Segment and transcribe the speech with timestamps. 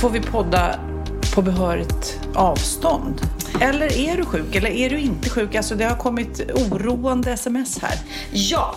[0.00, 0.80] Får vi podda
[1.34, 3.20] på behörigt avstånd?
[3.60, 5.54] Eller är du sjuk eller är du inte sjuk?
[5.54, 7.98] Alltså det har kommit oroande sms här.
[8.32, 8.76] Ja,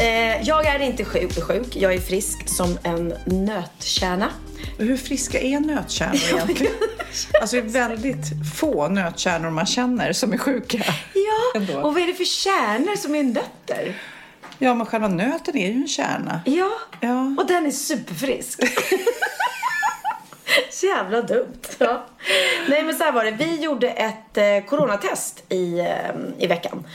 [0.00, 1.76] eh, jag är inte sjuk, sjuk.
[1.76, 4.28] Jag är frisk som en nötkärna.
[4.78, 6.72] Hur friska är nötkärnor egentligen?
[7.40, 8.26] Alltså det är väldigt
[8.58, 10.84] få nötkärnor man känner som är sjuka.
[11.14, 11.72] Ja, Ändå.
[11.80, 13.94] och vad är det för kärnor som är nötter?
[14.58, 16.40] Ja, men själva nöten är ju en kärna.
[16.44, 17.34] Ja, Ja.
[17.38, 18.60] och den är superfrisk.
[20.70, 21.58] Så jävla dumt.
[21.78, 22.06] Ja.
[22.68, 23.30] Nej men så här var det.
[23.30, 25.86] Vi gjorde ett eh, coronatest i, eh,
[26.38, 26.86] i veckan.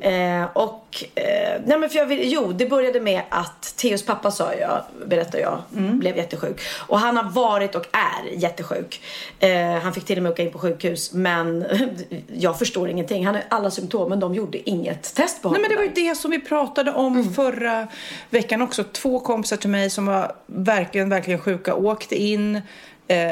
[0.00, 4.30] Eh, och, eh, nej men för jag vill, jo det började med att Theos pappa
[4.30, 6.60] sa jag, berättar jag, blev jättesjuk.
[6.86, 9.02] Och han har varit och är jättesjuk.
[9.38, 11.64] Eh, han fick till och med åka in på sjukhus men
[12.34, 13.26] jag förstår ingenting.
[13.26, 15.62] Han har alla symptom men de gjorde inget test på honom.
[15.62, 17.88] Nej, men det var ju det som vi pratade om förra
[18.30, 18.84] veckan också.
[18.84, 22.60] Två kompisar till mig som var verkligen, verkligen sjuka åkte in,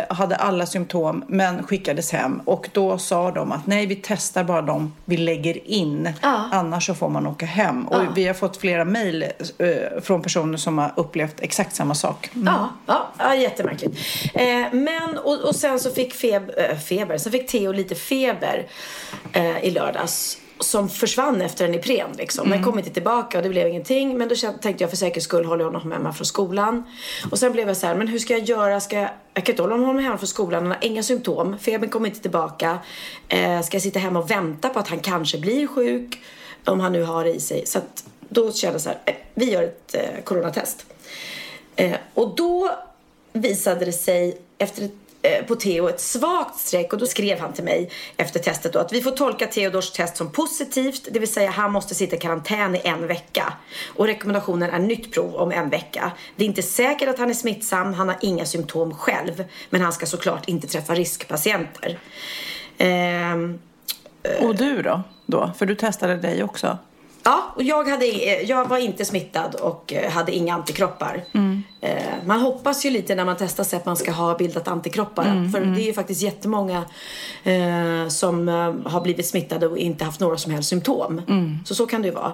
[0.08, 2.40] hade alla symptom men skickades hem.
[2.44, 6.12] Och då sa de att nej, vi testar bara dem vi lägger in.
[6.22, 6.48] Ja.
[6.52, 7.88] Annars så får man åka hem.
[7.88, 9.22] Och vi har fått flera mejl
[9.58, 12.30] eh, från personer som har upplevt exakt samma sak.
[12.34, 12.46] Mm.
[12.46, 13.98] Ja, ja, ja jättemärkligt.
[14.34, 18.66] Eh, men, och, och sen så fick feb, eh, feber, så fick Theo lite feber
[19.32, 20.38] eh, i lördags.
[20.60, 22.50] Som försvann efter en Ipren liksom.
[22.50, 24.18] Den kom inte tillbaka och det blev ingenting.
[24.18, 26.84] Men då tänkte jag för säkerhets skull håller jag honom hemma från skolan.
[27.30, 28.80] Och sen blev jag så här, men hur ska jag göra?
[28.80, 30.62] Ska jag, jag kan inte hålla honom hemma från skolan.
[30.62, 31.58] Han har inga symptom.
[31.58, 32.78] Febern kommer inte tillbaka.
[33.28, 36.22] Eh, ska jag sitta hemma och vänta på att han kanske blir sjuk?
[36.64, 37.66] Om han nu har det i sig.
[37.66, 40.86] Så att då kände jag så här, eh, vi gör ett eh, coronatest.
[41.76, 42.70] Eh, och då
[43.32, 44.92] visade det sig efter ett,
[45.22, 48.78] Eh, på Theo ett svagt streck och då skrev han till mig efter testet då
[48.78, 52.18] att vi får tolka Theodors test som positivt, det vill säga han måste sitta i
[52.18, 53.52] karantän i en vecka.
[53.96, 56.12] Och rekommendationen är nytt prov om en vecka.
[56.36, 59.92] Det är inte säkert att han är smittsam, han har inga symptom själv, men han
[59.92, 61.98] ska såklart inte träffa riskpatienter.
[62.78, 63.58] Ehm,
[64.42, 65.02] Och du då?
[65.26, 65.50] då?
[65.58, 66.78] För du testade dig också.
[67.22, 71.24] Ja, och jag, hade, eh, jag var inte smittad och eh, hade inga antikroppar.
[71.80, 71.92] Eh,
[72.24, 75.24] Man hoppas ju lite när man testar sig att man ska ha bildat antikroppar.
[75.52, 76.84] För det är ju faktiskt jättemånga
[77.44, 78.48] eh, som
[78.86, 81.22] har blivit smittade och inte haft några som helst symptom.
[81.66, 82.32] Så så kan det ju vara.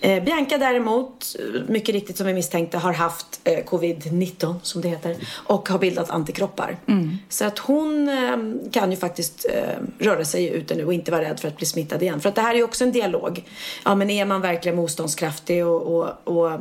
[0.00, 1.36] Eh, Bianca däremot,
[1.68, 5.16] mycket riktigt som vi misstänkte, har haft eh, covid-19 som det heter.
[5.34, 6.76] Och har bildat antikroppar.
[7.28, 8.10] Så att hon
[8.72, 9.46] kan ju faktiskt
[9.98, 12.20] röra sig ute nu och inte vara rädd för att bli smittad igen.
[12.20, 13.44] För att det här är ju också en dialog.
[13.84, 16.60] Ja men är man verkligen motståndskraftig och, och, och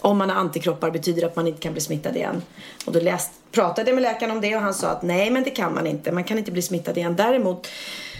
[0.00, 2.42] om man har antikroppar betyder det att man inte kan bli smittad igen.
[2.86, 5.42] Och då läst, pratade jag med läkaren om det och han sa att nej men
[5.42, 6.12] det kan man inte.
[6.12, 7.16] Man kan inte bli smittad igen.
[7.16, 7.68] Däremot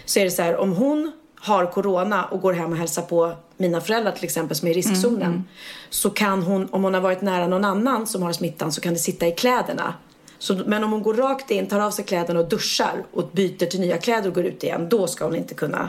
[0.05, 3.33] så är det så här om hon har corona och går hem och hälsar på
[3.57, 5.45] mina föräldrar till exempel som är i riskzonen.
[5.91, 8.93] Så kan hon, om hon har varit nära någon annan som har smittan så kan
[8.93, 9.95] det sitta i kläderna.
[10.39, 13.67] Så, men om hon går rakt in, tar av sig kläderna och duschar och byter
[13.67, 14.89] till nya kläder och går ut igen.
[14.89, 15.89] Då ska hon inte kunna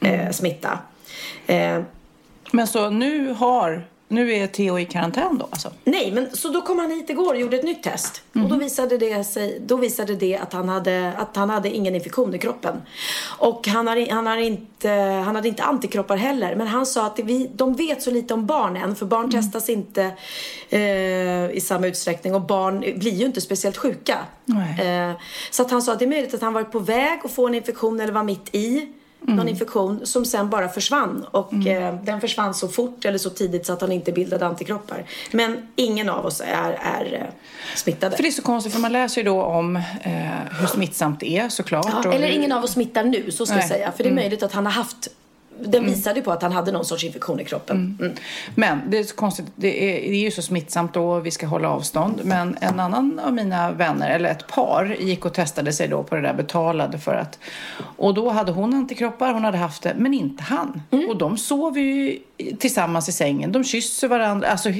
[0.00, 0.78] eh, smitta.
[1.46, 1.82] Eh,
[2.52, 5.70] Men så nu har, nu är Theo i karantän då alltså?
[5.84, 8.22] Nej, men så då kom han hit igår och gjorde ett nytt test.
[8.32, 11.94] Och då visade det sig, då visade det att han hade, att han hade ingen
[11.94, 12.82] infektion i kroppen.
[13.38, 14.90] Och han, har, han, har inte,
[15.24, 16.56] han hade inte antikroppar heller.
[16.56, 18.96] Men han sa att vi, de vet så lite om barn än.
[18.96, 20.10] För barn testas inte
[20.68, 22.34] eh, i samma utsträckning.
[22.34, 24.18] Och barn blir ju inte speciellt sjuka.
[24.82, 25.12] Eh,
[25.50, 27.46] så att han sa att det är möjligt att han varit på väg att få
[27.46, 28.88] en infektion eller var mitt i.
[29.20, 31.26] någon infektion som sen bara försvann.
[31.30, 35.04] Och eh, den försvann så fort eller så tidigt så att han inte bildade antikroppar.
[35.30, 37.34] Men ingen av oss är, är eh,
[37.76, 38.16] smittade.
[38.16, 39.82] För det är så konstigt, för man läser ju då om eh,
[40.60, 41.86] hur smittsamt det är såklart.
[42.04, 43.68] Ja, eller hur- ingen av oss smittar nu, så ska jag Nej.
[43.68, 43.92] säga.
[43.96, 45.08] För det är möjligt att han har haft
[45.64, 47.96] den visade ju på att han hade någon sorts infektion i kroppen.
[48.00, 48.12] Mm.
[48.54, 51.46] Men det är så konstigt, det är, det är ju så smittsamt då, vi ska
[51.46, 52.20] hålla avstånd.
[52.24, 56.14] Men en annan av mina vänner, eller ett par, gick och testade sig då på
[56.14, 57.38] det där betalade för att...
[57.96, 60.82] Och då hade hon antikroppar, hon hade haft det, men inte han.
[60.90, 61.08] Mm.
[61.08, 62.18] Och de sov ju
[62.58, 64.48] tillsammans i sängen, de kysser varandra.
[64.48, 64.70] Alltså,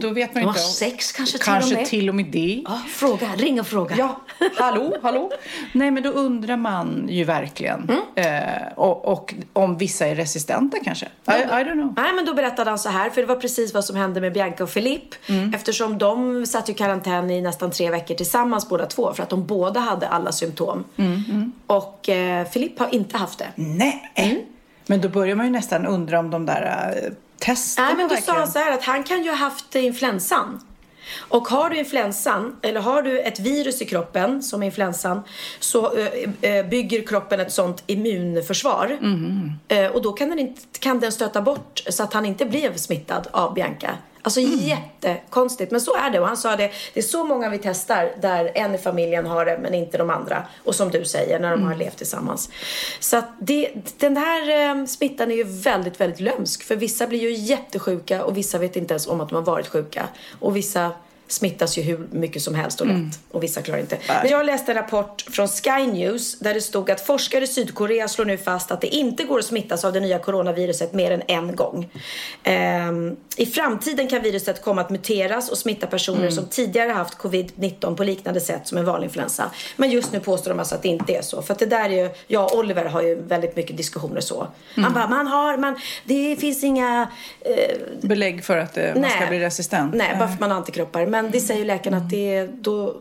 [0.00, 0.60] då vet man De ju har inte...
[0.60, 1.86] sex kanske till Kanske och med.
[1.86, 2.62] till och med det.
[2.64, 3.94] Ja, fråga, ring och fråga.
[3.98, 4.20] Ja,
[4.56, 5.30] hallå, hallå.
[5.72, 7.90] Nej, men då undrar man ju verkligen.
[8.16, 8.42] Mm.
[8.44, 11.06] Eh, och, och om vissa är resistenta kanske.
[11.06, 11.94] I, I don't know.
[11.96, 14.32] Nej, men då berättade han så här, för det var precis vad som hände med
[14.32, 15.16] Bianca och Philippe.
[15.26, 15.54] Mm.
[15.54, 19.46] Eftersom de satt i karantän i nästan tre veckor tillsammans båda två, för att de
[19.46, 20.84] båda hade alla symptom.
[20.96, 22.46] Mm, Och eh,
[22.78, 23.48] har inte haft det.
[23.54, 24.12] Nej.
[24.14, 24.36] Mm.
[24.86, 28.14] Men då börjar man ju nästan undra om de där äh, testerna Nej, men då
[28.14, 28.38] sa verkligen...
[28.40, 30.60] han så här att han kan ju ha haft influensan.
[31.18, 35.22] Och har du influensan, eller har du ett virus i kroppen som är influensan,
[35.60, 38.98] så eh, eh, bygger kroppen ett sånt immunförsvar.
[39.68, 42.76] Eh, och då kan den, inte, kan den stöta bort så att han inte blev
[42.76, 43.90] smittad av Bianca.
[44.26, 46.20] Alltså jättekonstigt, men så är det.
[46.20, 49.44] Och han sa det, det är så många vi testar där en i familjen har
[49.44, 50.42] det men inte de andra.
[50.64, 52.50] Och som du säger, när de har levt tillsammans.
[53.00, 56.62] Så att det, den här eh, smittan är ju väldigt, väldigt lömsk.
[56.62, 59.66] För vissa blir ju jättesjuka och vissa vet inte ens om att de har varit
[59.66, 60.08] sjuka.
[60.40, 60.90] Och vissa
[61.28, 63.18] smittas ju hur mycket som helst och lätt.
[63.30, 63.98] Och vissa klarar inte.
[64.08, 68.08] Men jag läste en rapport från Sky News där det stod att forskare i Sydkorea
[68.08, 71.22] slår nu fast att det inte går att smittas av det nya coronaviruset mer än
[71.26, 71.88] en gång.
[72.42, 77.96] Ehm, I framtiden kan viruset komma att muteras och smitta personer som tidigare haft covid-19
[77.96, 79.50] på liknande sätt som en vanlig influensa.
[79.76, 81.42] Men just nu påstår de alltså att det inte är så.
[81.42, 84.48] För att det där är ju, jag och Oliver har ju väldigt mycket diskussioner så.
[84.74, 87.08] Han bara, man har, man, det finns inga
[87.40, 89.94] eh, Belägg för att eh, man ska bli resistent.
[89.94, 91.06] Nej, bara för att man har antikroppar.
[91.22, 92.96] Men det säger läkarna att det, då,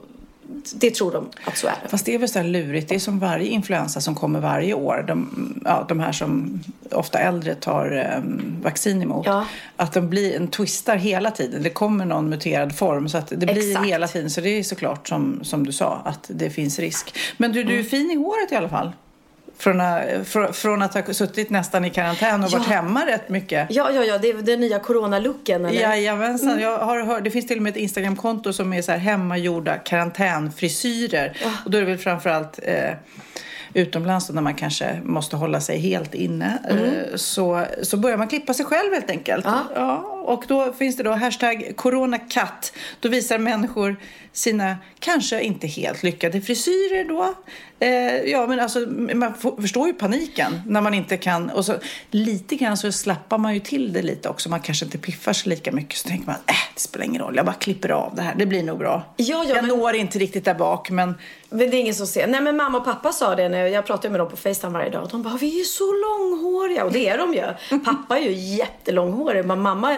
[0.76, 1.90] det tror de att så är det.
[1.90, 2.90] Fast det är väl så här lurigt.
[2.90, 5.06] Det är som varje influensa som kommer varje år.
[5.08, 5.30] De,
[5.66, 6.60] ja, de här som
[6.92, 8.24] ofta äldre tar eh,
[8.64, 9.26] vaccin emot.
[9.26, 9.46] Ja.
[9.76, 11.64] Att de blir en twistar hela tiden.
[11.64, 13.10] Det kommer någon muterad form.
[13.10, 13.88] Så att det blir Exakt.
[13.88, 14.30] hela tiden.
[14.30, 17.16] Så det är såklart som, som du sa att det finns risk.
[17.38, 17.74] Men du, Mm.
[17.74, 18.92] du är fin i håret i alla fall.
[19.57, 22.57] Från, att- fr, från att ha suttit nästan i karantän och Ja.
[22.57, 23.68] varit hemma rätt mycket.
[23.69, 25.81] Ja, ja, ja, det är den nya coronalooken eller?
[25.81, 26.50] Jajamensan.
[26.50, 26.62] Mm.
[26.62, 29.78] Jag har hört, det finns till och med ett Instagramkonto som är så här hemmagjorda
[29.78, 31.38] karantänfrisyrer.
[31.66, 32.92] Och då är det väl framförallt eh,
[33.74, 36.57] utomlands när man kanske måste hålla sig helt inne.
[36.69, 39.46] Eh, så, så börjar man klippa sig själv helt enkelt.
[39.46, 39.57] Mm.
[39.75, 39.81] Ja.
[39.81, 42.74] Ja, och då finns det då hashtag coronakatt.
[43.00, 43.95] Då visar människor
[44.33, 47.33] sina kanske inte helt lyckade frisyrer då.
[47.80, 48.80] Eh, ja, men alltså
[49.16, 51.50] man förstår ju paniken när man inte kan.
[51.50, 51.74] Och så
[52.12, 54.50] lite grann så slappar man ju till det lite också.
[54.50, 55.98] Man kanske inte piffar sig lika mycket.
[55.98, 57.36] Så tänker man, äh, det spelar ingen roll.
[57.36, 58.36] Jag bara klipper av det här.
[58.36, 59.04] Det blir nog bra.
[59.18, 61.16] Ja, ja, jag men- når inte riktigt där bak, men
[61.50, 62.28] Men det är ingen som ser.
[62.28, 64.89] Nej men mamma och pappa sa det när jag pratade med dem på Facetime varje
[64.89, 65.07] dag.
[65.12, 66.83] De bara, vi är så långhåriga.
[66.86, 67.80] Och det är de ju.
[67.86, 69.45] Pappa är ju jättelånghårig.
[69.45, 69.98] Men mamma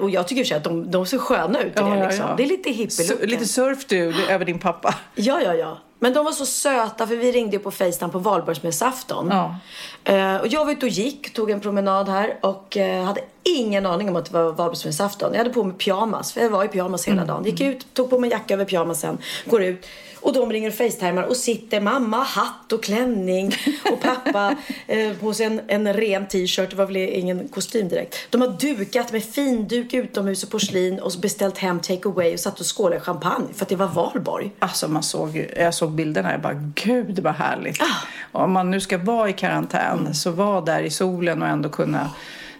[0.00, 2.26] och jag tycker att de, de ser sköna ut i Ja, det ja, liksom.
[2.28, 2.34] ja.
[2.36, 4.94] Det är lite hippie lite surf du över din pappa.
[5.14, 5.78] Ja, ja, ja.
[5.98, 9.28] Men de var så söta för vi ringde ju på Facetime på valborgsmässoafton.
[9.30, 9.56] Ja.
[10.04, 13.86] Eh, och jag var ute och gick, tog en promenad här och eh, hade ingen
[13.86, 15.32] aning om att det var valborgsmässoafton.
[15.32, 17.44] Jag hade på mig pyjamas, för jag var i pyjamas hela dagen.
[17.44, 19.86] Gick ut, tog på mig jacka över pyjamasen, går ut.
[20.22, 23.54] Och de ringer och facetimar och sitter mamma hatt och klänning
[23.92, 24.56] och pappa
[24.86, 26.70] eh, på sig en, en ren t-shirt.
[26.70, 28.16] Det var väl ingen kostym direkt.
[28.30, 32.60] De har dukat med finduk utomhus och porslin och beställt hem take away och satt
[32.60, 34.50] och skålade champagne för att det var valborg.
[34.58, 37.82] Alltså man såg, jag såg bilderna jag bara gud vad härligt.
[37.82, 37.96] Ah.
[38.32, 40.14] Om man nu ska vara i karantän Mm.
[40.14, 42.10] så var där i solen och ändå kunna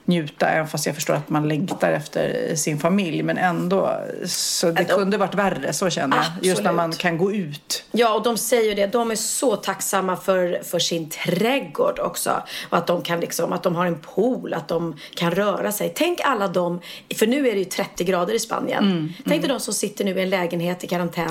[0.05, 4.81] njuta även fast jag förstår att man längtar efter sin familj men ändå så det
[4.83, 4.95] Ändå.
[4.95, 6.25] kunde varit värre så känner jag.
[6.27, 6.77] Just när Absolut.
[6.77, 7.85] man kan gå ut.
[7.93, 8.87] Ja, och de säger det.
[8.87, 12.43] De är så tacksamma för, för sin trädgård också.
[12.71, 15.93] Och att de kan liksom, att de har en pool, att de kan röra sig.
[15.97, 16.81] Tänk alla de,
[17.19, 19.15] för nu är det ju 30 grader i Spanien.
[19.29, 21.29] Tänk dig de som sitter nu i en lägenhet i karantän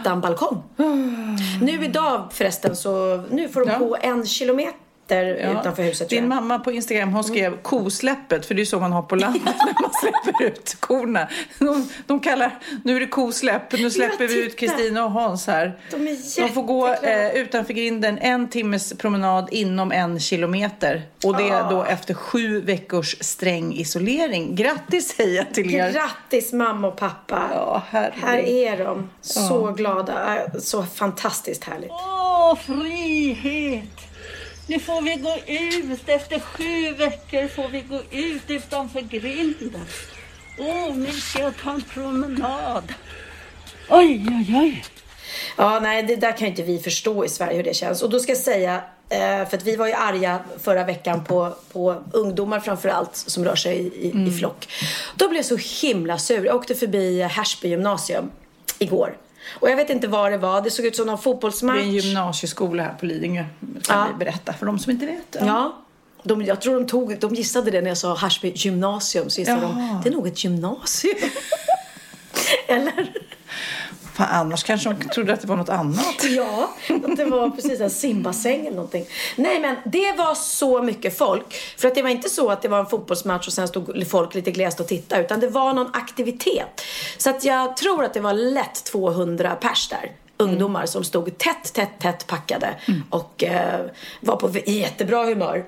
[0.00, 0.62] utan balkong.
[1.60, 3.78] Nu idag förresten så, nu får de Ja.
[3.78, 4.74] gå en kilometer
[5.16, 9.02] utanför huset Din mamma på Instagram hon skrev kosläppet för det är så man har
[9.02, 11.28] på landet när man släpper ut korna.
[11.58, 14.56] De, de kallar, nu är det kosläpp, nu släpper vi ut.
[14.56, 15.78] Kristina och Hans här.
[15.90, 21.02] De är De får gå eh, utanför grinden en timmes promenad inom en kilometer.
[21.24, 24.54] Och det är då efter sju veckors sträng isolering.
[24.54, 25.92] Grattis säger jag till er.
[25.92, 27.50] Grattis mamma och pappa.
[27.54, 27.82] Ja.
[27.90, 29.10] Här är de.
[29.20, 30.38] Så glada.
[30.60, 31.90] Så fantastiskt härligt.
[31.90, 34.07] Åh, frihet!
[34.68, 36.08] Nu får vi gå ut.
[36.08, 39.86] Efter sju veckor får vi gå ut utanför grinden.
[40.58, 42.92] Åh, nu ska jag ta en promenad.
[43.88, 44.84] Oj, oj, oj.
[45.56, 48.02] Ja, nej, det där kan inte vi förstå i Sverige hur det känns.
[48.02, 51.54] Och då ska jag säga, eh, för att vi var ju arga förra veckan på,
[51.72, 54.68] på ungdomar framför allt som rör sig i, i, i flock.
[55.16, 56.46] Då blev jag så himla sur.
[56.46, 58.30] Jag åkte förbi Härsby gymnasium
[58.78, 59.16] igår.
[59.50, 60.60] Och jag vet inte vad det var.
[60.60, 61.76] Det såg ut som någon Det fotbollsmatch.
[61.78, 63.44] är en gymnasieskola här på Lidingö.
[63.82, 64.06] Ska Ja.
[64.12, 65.36] vi berätta för de som inte vet.
[65.40, 65.76] Ja.
[66.22, 69.30] De, jag tror de, tog, de gissade det när jag sa Härsby gymnasium.
[69.30, 70.00] Så gissade de, Jaha.
[70.04, 71.14] det är nog ett gymnasium.
[72.68, 73.12] Eller?
[74.18, 76.24] Fan, annars kanske de trodde att det var något annat.
[76.28, 79.06] Ja, att det var precis en simbassäng eller någonting.
[79.36, 81.54] Nej men det var så mycket folk.
[81.76, 84.34] För att det var inte så att det var en fotbollsmatch och sen stod folk
[84.34, 85.22] lite glest och tittade.
[85.22, 86.82] Utan det var någon aktivitet.
[87.16, 90.12] Så att jag tror att det var lätt 200 pers där.
[90.36, 92.74] Ungdomar som stod tätt, tätt, tätt packade
[93.10, 93.80] och eh,
[94.20, 95.64] var på jättebra humör.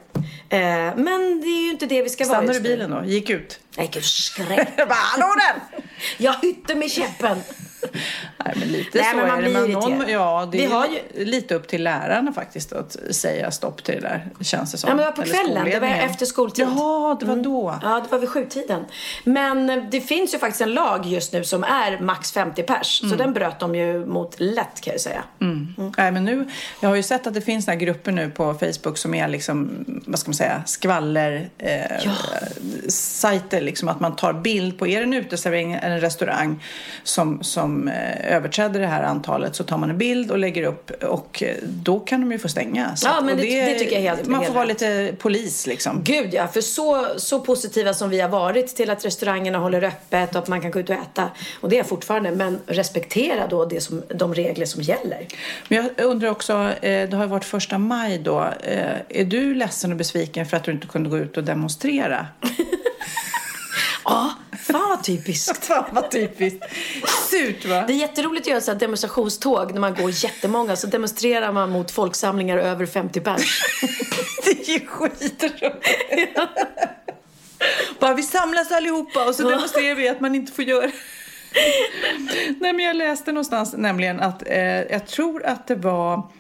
[0.49, 0.59] Eh,
[0.97, 3.05] men det är ju inte det vi ska vara Stannade du bilen då?
[3.05, 3.61] Gick ut?
[4.03, 4.69] Skräck.
[4.77, 5.83] Jag bara, hallå där!
[6.19, 7.39] Jag hytte med käppen.
[8.45, 9.51] Nej, men lite Nej, så men man är det.
[9.51, 13.85] Men någon, ja, det Vi är har lite upp till lärarna faktiskt att säga stopp
[13.85, 14.89] till det där, känns det som.
[14.89, 15.65] Ja, men det var på Eller kvällen.
[15.65, 16.65] Det var efter skoltid.
[16.65, 17.79] Jaha, det var då.
[17.83, 18.85] Ja, det var vid sjutiden.
[19.25, 23.03] Men eh, det finns ju faktiskt en lag just nu som är max 50 pers.
[23.03, 23.11] Mm.
[23.11, 25.23] Så den bröt de ju mot lätt kan jag säga.
[25.97, 26.49] Nej, men nu,
[26.81, 29.85] jag har ju sett att det finns några grupper nu på Facebook som är liksom,
[30.07, 32.13] vad ska man säga, skvaller eh,
[32.89, 33.61] sajter.
[33.61, 36.63] Liksom, att man tar bild på, är det en uteservering eller en restaurang
[37.03, 40.91] som, som eh, överträder det här antalet så tar man en bild och lägger upp
[41.05, 42.97] och eh, då kan de ju få stänga.
[42.97, 45.67] Så Ja, men och det- det tycker jag helt- Man helt får vara lite polis
[45.67, 46.01] liksom.
[46.05, 50.31] Gud ja, för så, så positiva som vi har varit till att restaurangerna håller öppet
[50.31, 51.31] och att man kan gå ut och äta.
[51.61, 52.31] Och det är fortfarande.
[52.31, 55.27] Men respektera då det som, de regler som gäller.
[55.69, 58.49] Men jag undrar också, eh, det har ju varit första maj då.
[59.09, 62.27] Är du ledsen och besviken för att du inte kunde gå ut och demonstrera?
[64.05, 64.31] Ja,
[64.67, 65.65] fan vad typiskt.
[65.67, 66.65] Fan vad typiskt.
[67.31, 67.85] Surt va?
[67.87, 70.77] Det är jätteroligt att göra så här demonstrationståg när man går jättemånga.
[70.77, 73.63] Så demonstrerar man mot folksamlingar över 50 pers.
[74.45, 76.39] Det är ju skitroligt.
[77.99, 80.91] Bara vi samlas allihopa och så demonstrerar vi att man inte får göra
[82.61, 86.31] Nej men jag läste någonstans nämligen att eh, jag tror att det var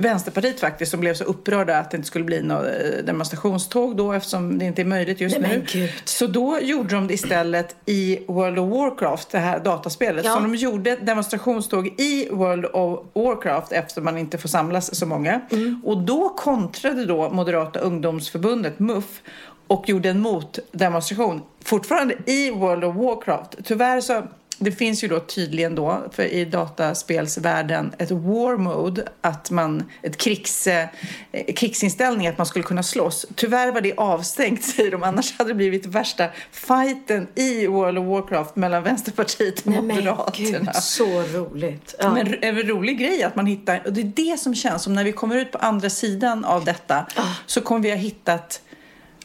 [0.00, 4.12] Vänsterpartiet faktiskt som blev så upprörda att det inte skulle bli något eh, demonstrationståg då
[4.12, 5.88] eftersom det inte är möjligt just Nej, nu.
[6.04, 10.24] Så då gjorde de det istället i World of Warcraft, det här dataspelet.
[10.24, 10.34] Ja.
[10.34, 15.40] Så de gjorde demonstrationståg i World of Warcraft eftersom man inte får samlas så många.
[15.50, 15.80] Mm.
[15.84, 19.22] Och då kontrade då Moderata ungdomsförbundet, MUF,
[19.66, 21.42] och gjorde en motdemonstration.
[21.64, 23.56] Fortfarande i World of Warcraft.
[23.64, 24.22] Tyvärr så
[24.64, 30.16] det finns ju då tydligen då, för i dataspelsvärlden, ett war mode, att man, ett
[30.16, 30.88] krigs, eh,
[31.56, 33.26] krigsinställning, att man skulle kunna slåss.
[33.34, 38.06] Tyvärr var det avstängt, säger de, annars hade det blivit värsta fighten i World of
[38.06, 40.58] Warcraft mellan Vänsterpartiet och Nej men Moderaterna.
[40.58, 41.94] gud, så roligt.
[41.98, 42.14] Ja.
[42.14, 45.04] Men en rolig grej att man hittar, och det är det som känns som när
[45.04, 47.06] vi kommer ut på andra sidan av detta
[47.46, 48.60] så kommer vi ha hittat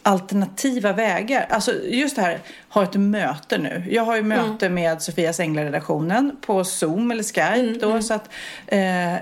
[0.05, 1.47] alternativa vägar.
[1.49, 2.39] Alltså just det här,
[2.75, 3.83] ha ett möte nu.
[3.89, 8.29] Jag har ju möte med Sofias Änglar-redaktionen på Zoom eller Skype då, så att
[8.67, 9.13] eh,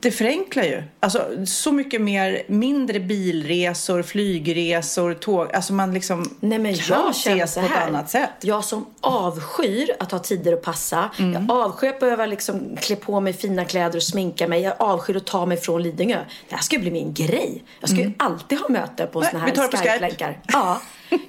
[0.00, 0.82] det förenklar ju.
[1.00, 5.54] Alltså så mycket mer, mindre bilresor, flygresor, tåg.
[5.54, 8.30] Alltså man liksom Nej men kan jag ses så på ett annat sätt.
[8.40, 11.10] Jag som avskyr att ha tider att passa.
[11.18, 14.62] Jag avskyr att behöva liksom klä på mig fina kläder och sminka mig.
[14.62, 16.18] Jag avskyr att ta mig från Lidingö.
[16.48, 17.64] Det här ska ju bli min grej.
[17.80, 19.76] Jag ska ju alltid ha möte på tar här.
[19.76, 20.38] Skype-länkar.
[20.46, 20.80] Ja.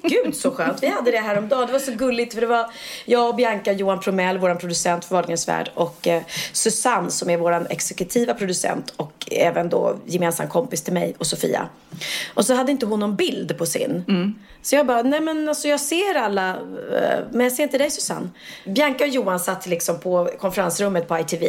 [0.02, 0.82] Gud så skönt.
[0.82, 1.66] Vi hade det här om dagen.
[1.66, 2.66] Det var så gulligt för det var
[3.04, 7.36] jag och Bianca Johan Promell, vår producent för Wahlgrens värld och eh, Susanne som är
[7.36, 11.68] vår exekutiva producent och även då gemensam kompis till mig och Sofia.
[12.34, 14.04] Och så hade inte hon någon bild på sin.
[14.62, 17.90] Så jag bara, nej men alltså jag ser alla, eh, men jag ser inte dig
[17.90, 18.28] Susanne.
[18.64, 21.44] Bianca och Johan satt liksom på konferensrummet på ITV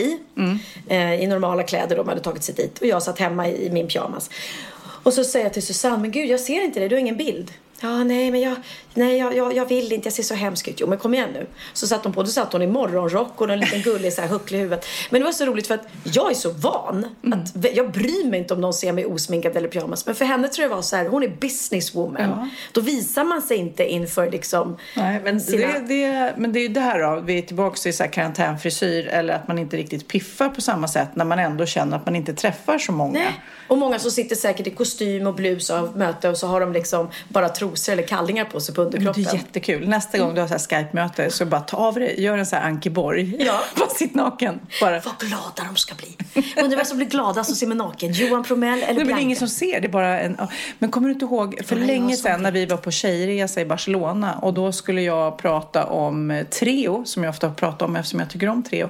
[0.90, 2.80] eh, i normala kläder, de hade tagit sig dit.
[2.80, 4.30] Och jag satt hemma i, i min pyjamas.
[5.04, 7.18] Och så säger jag till Susanne, men gud jag ser inte dig, du har ingen
[7.18, 7.52] bild.
[7.82, 8.56] Ja, nej, men jag,
[8.94, 10.80] nej, jag, jag, jag vill inte, jag ser så hemsk ut.
[10.80, 11.48] Jo, men kom igen nu.
[11.74, 14.28] Så satt hon på, då satt hon i morgonrock och en liten gullig så här
[14.28, 14.86] hucklig i huvudet.
[15.10, 17.06] Men det var så roligt för att jag är så van.
[17.34, 20.06] Att, jag bryr mig inte om någon ser mig osminkad eller pyjamas.
[20.06, 22.50] Men för henne tror jag det var så här, hon är businesswoman.
[22.72, 25.68] Då visar man sig inte inför liksom Nej, men, sina...
[25.68, 29.08] det, det, men det är ju där då, vi är tillbaka till så här karantänfrisyr
[29.08, 32.16] eller att man inte riktigt piffar på samma sätt när man ändå känner att man
[32.16, 33.20] inte träffar så många.
[33.20, 33.42] Nej.
[33.68, 36.74] Och många som sitter säkert i kostym och blus av möte och så har de
[36.74, 39.24] liksom bara trosor trosor eller kallingar på sig på Men underkroppen.
[39.24, 39.90] Det är jättekul.
[39.90, 43.36] Nästa gång du har Skype-möte så bara ta av dig, gör en så här Ankeborg.
[43.40, 43.60] Ja.
[43.76, 44.60] bara sitt naken.
[44.82, 45.00] Bara.
[45.00, 46.18] Vad glada de ska bli.
[46.64, 48.14] Undrar vem som blir gladast och ser mig naken.
[48.14, 50.38] Johan Promell eller Nej, men det är ingen som ser, det är bara en...
[50.80, 53.66] Men kommer du inte ihåg, för jag länge sedan när vi var på tjejresa i
[53.66, 58.20] Barcelona och då skulle jag prata om eh, Treo, som jag ofta pratar om eftersom
[58.20, 58.90] jag tycker om Treo,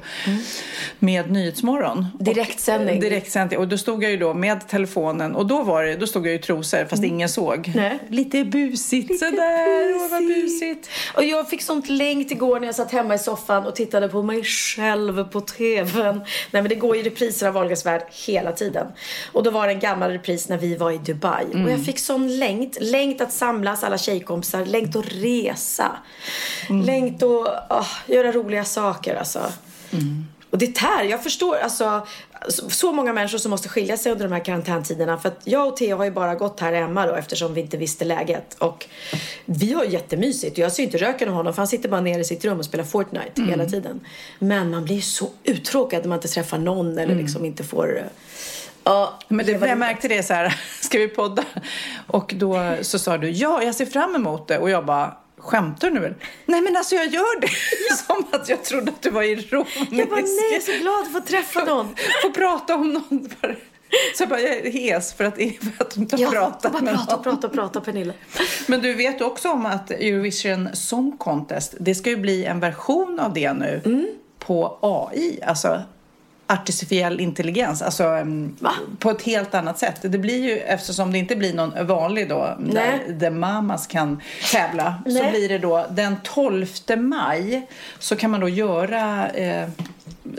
[1.00, 1.98] med Nyhetsmorgon.
[1.98, 2.10] Mm.
[2.20, 3.00] Direktsändning.
[3.00, 3.60] Direktsändning.
[3.60, 6.36] Och då stod jag ju då med telefonen och då var det, då stod jag
[6.36, 7.68] i trosor fast ingen såg.
[7.68, 7.80] Mm.
[7.80, 8.00] Nej.
[8.10, 10.90] Lite busigt sådär, åh vad busigt.
[11.16, 14.24] Och jag fick sånt längt igår när jag satt hemma i soffan och tittade på
[14.24, 16.22] mig själv på TVn.
[16.52, 18.88] Nej men det går ju repriser av Wahlgrens värld hela tiden.
[19.32, 21.46] Och då var det en gammal repris när vi var i Dubai.
[21.64, 22.78] Och jag fick sån längt.
[22.82, 24.66] Längt att samlas alla tjejkompisar.
[24.66, 25.98] Längt att resa.
[26.70, 29.40] Längt att ah, göra roliga saker alltså.
[30.50, 31.04] Och det tär.
[31.04, 32.08] Jag förstår alltså
[32.52, 35.18] så- många människor som måste skilja sig under de här karantäntiderna.
[35.18, 37.78] För att jag och Theo har ju bara gått här hemma då eftersom vi inte
[37.78, 38.56] visste läget.
[38.60, 38.86] Och
[39.46, 40.58] vi har ju jättemysigt.
[40.58, 42.66] Jag ser inte röken av honom för han sitter bara nere i sitt rum och
[42.66, 44.00] spelar Fortnite hela tiden.
[44.40, 47.98] Men man blir ju så uttråkad när man inte träffar någon eller liksom inte får...
[47.98, 48.04] eh,
[48.84, 51.44] Ja, Men det, jag märkte det så här, ska vi podda?
[52.08, 54.58] Och då så sa du, ja jag ser fram emot det.
[54.58, 56.18] Och jag bara, skämtar du nu eller?
[56.46, 57.48] Nej men alltså jag gör det.
[58.08, 59.78] Som att jag trodde att du var ironisk.
[59.92, 61.96] Jag bara, nej, jag är så glad att få träffa någon.
[62.22, 63.30] Få prata om någon.
[63.42, 63.54] Bara.
[64.16, 66.72] Så jag bara, jag är hes för att, för att du inte har Ja, pratat
[66.72, 67.24] bara med prata, någon.
[67.24, 68.14] prata, prata, Pernilla.
[68.68, 73.20] Men du vet också om att Eurovision Song Contest, det ska ju bli en version
[73.20, 74.08] av det nu Mm.
[74.40, 75.82] på AI, alltså
[76.48, 78.74] artificiell intelligens, alltså em, Va?
[79.00, 79.96] på ett helt annat sätt.
[80.02, 83.20] Det blir ju, eftersom det inte blir någon vanlig då, där Nej.
[83.20, 85.32] The Mamas kan tävla, så Nej.
[85.32, 87.68] blir det då den 12 maj
[88.00, 89.70] så kan man då göra, eh,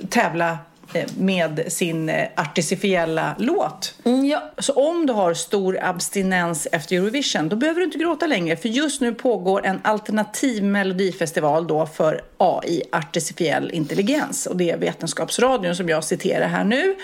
[0.09, 0.59] tävla
[0.95, 3.95] eh, med sin eh, artificiella låt.
[4.05, 4.43] Mm, ja.
[4.59, 8.57] Så om du har stor abstinens efter Eurovision, då behöver du inte gråta längre.
[8.57, 14.47] För just nu pågår en alternativ melodifestival då för AI, artificiell intelligens.
[14.47, 16.95] Och det är Vetenskapsradion som jag citerar här nu.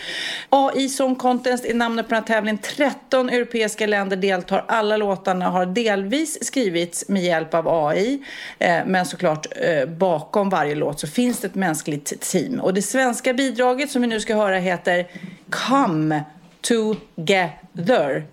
[0.48, 2.58] AI Song Contest är namnet på den här tävlingen.
[2.58, 4.64] 13 europeiska länder deltar.
[4.68, 8.22] Alla låtarna har delvis skrivits med hjälp av AI.
[8.58, 12.60] Eh, men såklart eh, bakom varje låt så finns det ett mänskligt team.
[12.60, 15.06] Och det svenska bidraget som vi nu ska höra heter
[15.50, 16.24] Come
[16.60, 18.24] Together.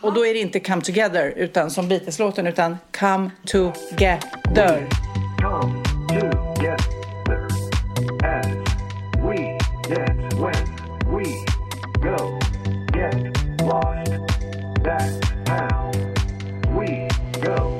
[0.00, 4.88] Och då är det inte Come Together utan som Beatles-låten utan Come Together.
[5.44, 5.93] come
[6.64, 7.48] together
[8.24, 8.46] as
[9.18, 10.62] we dance when
[11.14, 11.24] we
[12.02, 12.38] go
[12.92, 13.14] get
[13.62, 14.12] lost.
[14.84, 15.92] That's how
[16.78, 17.08] we
[17.42, 17.78] go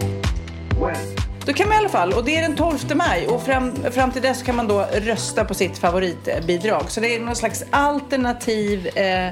[0.81, 1.17] when
[1.47, 4.11] Då kan man i alla fall, och det är den 12 maj och fram, fram
[4.11, 6.91] till dess kan man då rösta på sitt favoritbidrag.
[6.91, 9.31] Så det är någon slags alternativ eh,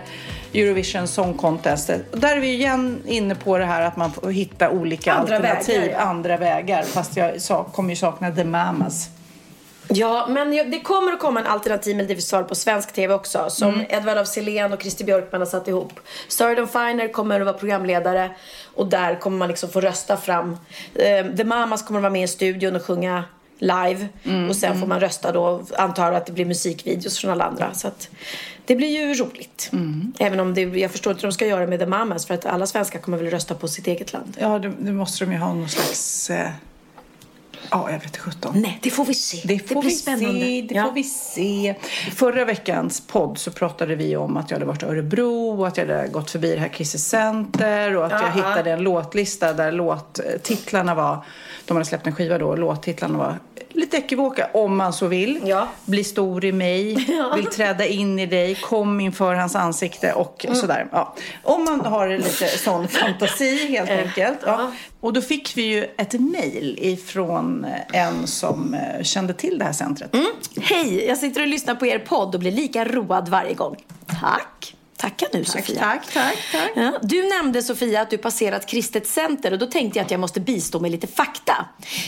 [0.54, 1.90] Eurovision Song Contest.
[2.12, 5.36] Och Där är vi igen inne på det här att man får hitta olika Andra
[5.36, 5.98] alternativ, vägar, ja.
[5.98, 6.82] andra vägar.
[6.82, 9.10] Fast jag sa, kommer ju sakna The Mamas.
[9.88, 13.50] Ja, men det kommer att komma en alternativ melodifestival på svensk TV också.
[13.50, 13.86] Som Mm.
[13.88, 16.00] Edvard af Sillén och Christer Björkman har satt ihop.
[16.28, 18.30] Sarah Finer kommer att vara programledare.
[18.74, 20.56] Och där kommer man liksom få rösta fram.
[20.94, 23.24] Eh, The Mamas kommer att vara med i studion och sjunga
[23.58, 24.08] live.
[24.24, 25.62] Mm, och sen får man rösta då.
[25.76, 27.74] Antar att det blir musikvideos från alla andra.
[27.74, 28.08] Så att
[28.66, 29.70] det blir ju roligt.
[29.72, 30.12] Mm.
[30.18, 32.26] Även om det, jag förstår inte hur de ska göra med The Mamas.
[32.26, 34.36] För att alla svenskar kommer väl rösta på sitt eget land.
[34.40, 36.30] Ja, det, det måste de ju ha någon slags...
[36.30, 36.50] Eh,
[37.70, 38.52] ja, jag vet inte sjutton.
[38.56, 39.40] Nej, det får vi se.
[39.44, 40.40] Det får blir vi spännande.
[40.40, 40.62] se.
[40.68, 40.84] Det Ja.
[40.84, 41.74] får vi se.
[42.14, 45.76] Förra veckans podd så pratade vi om att jag hade varit i Örebro och att
[45.76, 48.32] jag hade gått förbi det här Christer Center och att jag Aha.
[48.34, 51.24] hittade en låtlista där låttitlarna var,
[51.66, 53.38] de hade släppt en skiva då, låttitlarna var
[53.74, 55.40] lite ekivoka om man så vill.
[55.44, 55.68] Ja.
[55.84, 56.94] Bli stor i mig,
[57.36, 60.56] vill träda in i dig, kom inför hans ansikte och Mm.
[60.56, 60.88] sådär.
[60.92, 61.14] Ja.
[61.42, 64.38] Om man har lite sån fantasi helt enkelt.
[64.46, 64.60] Ja.
[64.60, 64.72] ja.
[65.00, 69.72] Och då fick vi ju ett mejl ifrån en som eh, kände till det här
[69.72, 70.10] centret.
[70.60, 73.76] Hej, jag sitter och lyssnar på er podd och blir lika road varje gång.
[74.20, 74.74] Tack.
[75.02, 75.80] Tacka nu Sofia.
[75.80, 76.70] tack, tack, tack.
[76.74, 80.20] Ja, du nämnde Sofia att du passerat Kristet Center och då tänkte jag att jag
[80.20, 81.66] måste bistå med lite fakta.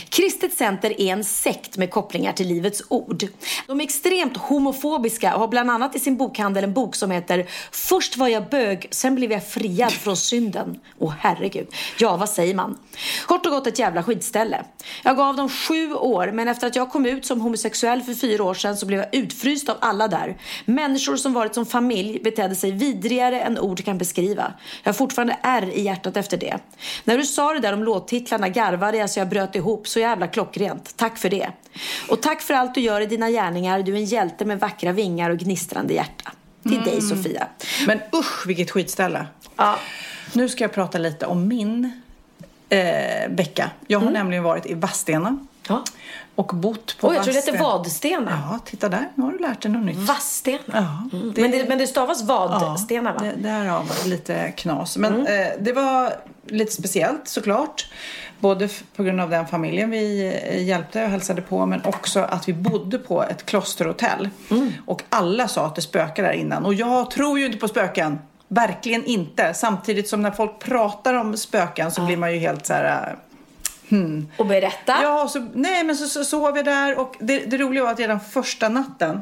[0.09, 3.23] Kristet Center är en sekt med kopplingar till Livets Ord.
[3.67, 7.45] De är extremt homofobiska och har bland annat i sin bokhandel en bok som heter
[7.71, 10.79] Först var jag bög, sen blev jag friad från synden.
[10.99, 11.67] Åh herregud.
[11.99, 12.77] Ja, vad säger man?
[13.25, 14.63] Kort och gott ett jävla skitställe.
[15.03, 18.43] Jag gav dem sju år, men efter att jag kom ut som homosexuell för fyra
[18.43, 20.37] år sedan så blev jag utfryst av alla där.
[20.65, 24.53] Människor som varit som familj betedde sig vidrigare än ord kan beskriva.
[24.83, 26.57] Jag har fortfarande ärr i hjärtat efter det.
[27.03, 29.87] När du sa det där om låttitlarna garvade jag så jag bröt ihop.
[29.87, 30.97] Så jävla klockrent.
[30.97, 31.49] Tack för det.
[32.09, 33.83] Och tack för allt du gör i dina gärningar.
[33.83, 36.31] Du är en hjälte med vackra vingar och gnistrande hjärta.
[36.63, 37.47] Till dig Sofia.
[37.87, 39.27] Men usch vilket skitställe.
[39.55, 39.79] Ja.
[40.33, 42.01] Nu ska jag prata lite om min
[42.69, 43.71] eh, Becka.
[43.87, 45.83] Jag har nämligen varit i Vadstena Ja.
[46.35, 48.43] Och bott på Oj, jag trodde det hette Vadstena.
[48.51, 49.09] Ja, titta där.
[49.15, 49.97] Nu har du lärt dig något nytt.
[49.97, 50.59] Vadstena.
[51.11, 51.33] Ja, Mm.
[51.37, 53.19] Men, det, men det stavas Vadstena va?
[53.19, 54.97] Det, där har man lite knas.
[54.97, 55.25] Men Mm.
[55.41, 56.13] eh, det var
[56.47, 57.87] lite speciellt såklart.
[58.39, 62.49] Både på grund av den familjen vi eh, hjälpte och hälsade på men också att
[62.49, 64.29] vi bodde på ett klosterhotell.
[64.51, 64.71] Mm.
[64.85, 66.65] Och alla sa att det spökade där innan.
[66.65, 68.19] Och jag tror ju inte på spöken.
[68.47, 69.53] Verkligen inte.
[69.53, 73.15] Samtidigt som när folk pratar om spöken så blir man ju helt så här...
[73.89, 73.97] eh,
[74.37, 74.95] Och berätta.
[75.01, 77.99] Ja, så, nej men så, så sov jag där och det, det roliga var att
[77.99, 79.21] redan första natten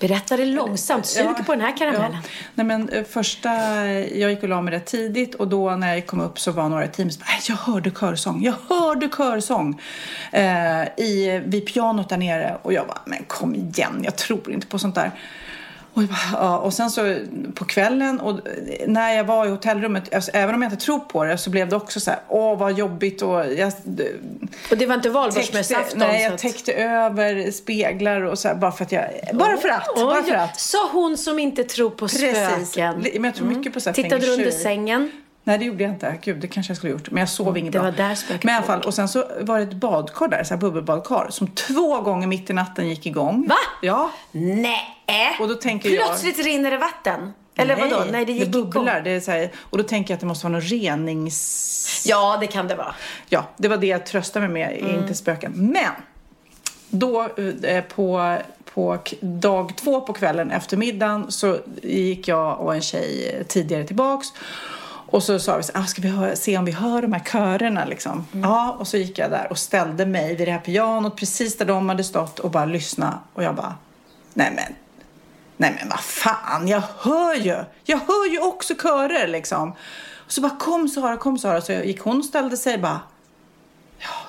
[0.00, 1.06] Berätta det långsamt.
[1.06, 1.34] Sug Ja.
[1.46, 2.12] på den här karamellen.
[2.12, 2.18] Ja.
[2.54, 3.48] Nej, men eh, första,
[3.96, 6.68] jag gick och la mig rätt tidigt och då när jag kom upp så var
[6.68, 9.80] några i teamet som bara, "Äh, jag hörde körsång, jag hörde körsång
[10.32, 14.66] eh, i, vid pianot där nere och jag bara, men kom igen, jag tror inte
[14.66, 15.10] på sånt där.
[15.94, 17.16] Och, bara, ja, och sen så
[17.54, 18.40] på kvällen och
[18.86, 21.68] när jag var i hotellrummet, alltså, även om jag inte tror på det så blev
[21.68, 23.72] det också så här, åh vad jobbigt och jag
[24.70, 25.98] Och det var inte valborgsmässoafton?
[25.98, 29.68] nej, jag att- täckte över speglar och så här, bara för att jag, bara för
[29.68, 30.60] att, bara Oj, för att.
[30.60, 32.70] Sa hon som inte tror på Precis.
[32.70, 33.04] spöken.
[33.14, 35.10] Men jag tror mycket på så här Tittade feng du under sängen?
[35.44, 36.18] Nej, det gjorde jag inte.
[36.22, 37.10] Gud, det kanske jag skulle ha gjort.
[37.10, 37.90] Men jag sov inget det bra.
[37.90, 40.44] var där spöket Men i alla fall, och sen så var det ett badkar där,
[40.44, 43.46] så här bubbelbadkar, som två gånger mitt i natten gick igång.
[43.48, 43.54] Va?
[43.82, 44.10] Ja.
[44.32, 45.36] Nej.
[45.40, 47.32] Och då tänker jag- Plötsligt rinner det vatten.
[47.56, 48.04] Eller vadå?
[48.12, 48.82] Nej, det gick bubblar.
[48.94, 49.04] igång.
[49.04, 52.04] Det är så här, och då tänker jag att det måste vara någon renings...
[52.08, 52.94] Ja, det kan det vara.
[53.28, 55.00] Ja, det var det jag tröstade mig med, Mm.
[55.02, 55.52] inte spöken.
[55.56, 55.90] Men
[56.90, 57.28] då
[57.62, 58.38] eh, på,
[58.74, 64.28] på dag två på kvällen, eftermiddagen, så gick jag och en tjej tidigare tillbaks.
[65.12, 67.20] Och så sa vi så ah, ska vi höra, se om vi hör de här
[67.20, 68.26] körerna liksom.
[68.32, 68.50] Mm.
[68.50, 71.64] Ja, och så gick jag där och ställde mig vid det här pianot precis där
[71.64, 73.18] de hade stått och bara lyssna.
[73.34, 73.74] Och jag bara,
[74.34, 74.74] nej men,
[75.56, 79.70] nej men vad fan, jag hör ju, jag hör ju också körer liksom.
[80.26, 81.60] Och så bara kom Sara, kom Sara.
[81.60, 83.00] Så gick hon och ställde sig bara,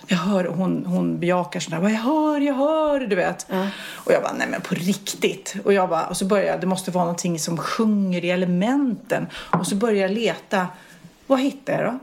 [0.07, 3.47] jag hör, hon, hon bejakar sådär, "Vad jag hör, jag hör, du vet.
[3.93, 5.55] Och jag bara, nej men på riktigt.
[5.65, 9.27] Och jag bara, och så började jag, det måste vara någonting som sjunger i elementen.
[9.59, 10.67] Och så började jag leta,
[11.27, 11.99] vad hittade jag då?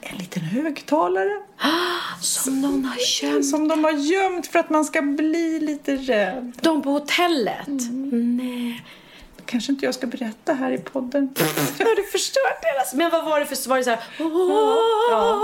[0.00, 1.30] En liten högtalare.
[2.20, 3.46] Som någon har gömt.
[3.46, 6.52] Som de har gömt för att man ska bli lite rädd.
[6.60, 7.66] De på hotellet?
[7.68, 8.36] Mm.
[8.36, 8.84] Nej.
[9.50, 11.34] Kanske inte jag ska berätta här i podden.
[11.78, 12.94] Har du förstört deras?
[12.94, 13.68] Men vad var det för...
[13.68, 13.98] Var det så här...
[15.10, 15.38] Ja.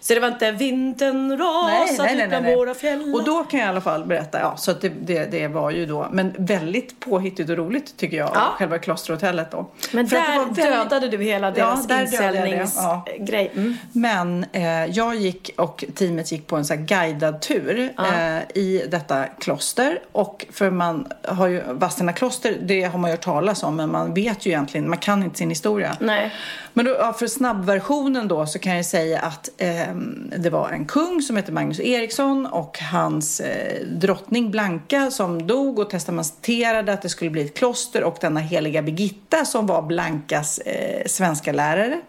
[0.00, 3.14] Så det var inte vintern rasat utan våra fjällar?
[3.14, 5.70] Och då kan jag i alla fall berätta, ja, så att det, det, det var
[5.70, 8.54] ju då, men väldigt påhittigt och roligt tycker jag, Ja.
[8.58, 9.70] själva klosterhotellet då.
[9.92, 12.00] Men För där väldigt- dödade du hela deras ja.
[12.00, 13.50] inställningsgrej.
[13.54, 13.76] Mm.
[13.92, 18.86] Men eh, jag gick och teamet gick på en så här guidad tur eh, i
[18.90, 19.98] detta kloster.
[20.12, 23.90] Och för man har ju, Vadstena kloster, det har man ju hört talas om men
[23.90, 25.96] man vet ju egentligen, man kan inte sin historia.
[26.00, 26.32] Nej.
[26.72, 30.84] Men då, ja, för snabbversionen då så kan jag säga att ehm, det var en
[30.84, 37.02] kung som hette Magnus Eriksson och hans eh, drottning Blanka som dog och testamenterade att
[37.02, 42.00] det skulle bli ett kloster och denna heliga Birgitta som var Blankas eh, svenska lärare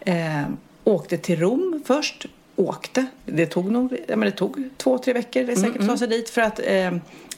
[0.00, 0.42] eh,
[0.84, 2.26] åkte till Rom först.
[2.56, 3.06] Åkte.
[3.26, 6.08] Det tog nog ja, men det tog två, tre veckor det säkert att ta sig
[6.08, 6.90] dit för att eh,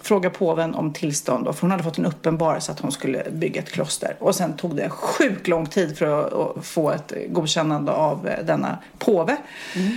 [0.02, 1.44] fråga påven om tillstånd.
[1.44, 4.16] Då, för hon hade fått en uppenbarelse att hon skulle bygga ett kloster.
[4.20, 6.06] Och sen tog det sjukt lång tid för
[6.58, 9.36] att, få ett godkännande av eh, denna påve.
[9.76, 9.96] Mm.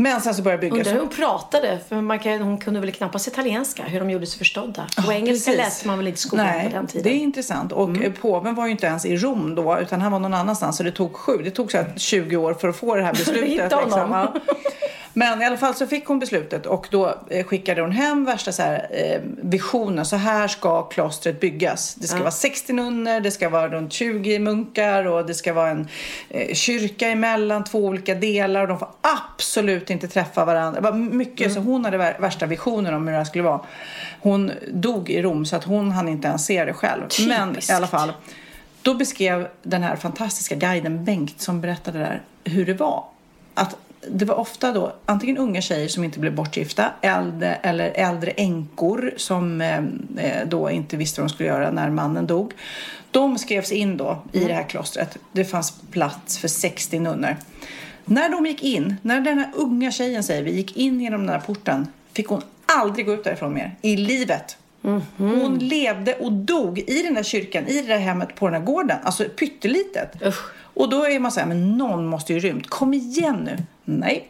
[0.00, 0.78] Men sen så började byggas.
[0.78, 4.26] Undrar hur hon pratade, för man kan, hon kunde väl knappast italienska, hur de gjorde
[4.26, 4.86] sig förstådda.
[5.06, 5.64] Och engelska Precis.
[5.64, 7.06] läste man väl inte i skolan Nej, på den tiden.
[7.06, 7.18] Mm.
[7.18, 7.72] det är intressant.
[7.72, 10.76] Och eh, påven var ju inte ens i Rom då, utan han var någon annanstans.
[10.76, 13.12] Så det tog sju, det tog så här 20 år för att få det här
[13.18, 13.72] beslutet.
[13.72, 14.34] Ja.
[15.12, 18.52] Men i alla fall så fick hon beslutet och då eh, skickade hon hem värsta
[18.52, 20.06] så här, eh, visionen.
[20.06, 21.94] Så här ska klostret byggas.
[21.94, 25.70] Det ska vara 60 nunnor, det ska vara runt 20 munkar och det ska vara
[25.70, 25.88] en
[26.28, 28.62] eh, kyrka emellan två olika delar.
[28.62, 30.80] Och de får absolut inte träffa varandra.
[30.80, 33.60] Det var mycket, så hon hade vär- värsta visionen om hur det här skulle vara.
[34.20, 37.02] Hon dog i Rom så att hon hann inte ens se det själv.
[37.28, 37.70] Men Typiskt.
[37.70, 38.12] i alla fall.
[38.82, 43.04] Då beskrev den här fantastiska guiden Bengt som berättade där hur det var.
[43.54, 43.76] Att
[44.08, 49.14] det var ofta då antingen unga tjejer som inte blev bortgifta äldre, eller äldre änkor
[49.16, 49.78] som eh,
[50.16, 52.52] eh, då inte visste vad de skulle göra när mannen dog.
[53.10, 55.16] De skrevs in då i det här klostret.
[55.32, 57.36] Det fanns plats för 60 nunnor.
[58.10, 61.28] När de gick in, när den här unga tjejen säger vi gick in genom den
[61.28, 64.56] här porten fick hon aldrig gå ut därifrån mer i livet.
[65.16, 68.66] Hon levde och dog i den där kyrkan, i det där hemmet på den här
[68.66, 68.98] gården.
[69.02, 70.22] Alltså pyttelitet.
[70.26, 70.52] Usch.
[70.74, 72.70] Och då är man så här, men någon måste ju rymt.
[72.70, 73.56] Kom igen nu.
[73.84, 74.28] Nej.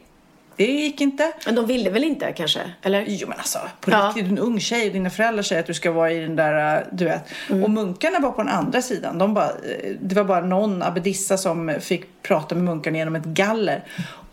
[0.67, 1.33] Det gick inte.
[1.47, 2.61] Men de ville väl inte kanske?
[2.83, 3.05] Eller?
[3.09, 4.07] Jo men alltså, på Ja.
[4.07, 6.21] riktigt, du är en ung tjej och dina föräldrar säger att du ska vara i
[6.21, 7.29] den där, äh, du vet.
[7.51, 7.65] Mm.
[7.65, 9.19] Och munkarna var på den andra sidan.
[9.19, 13.25] De bara, eh, det var bara någon abbedissa som fick prata med munkarna genom ett
[13.25, 13.85] galler.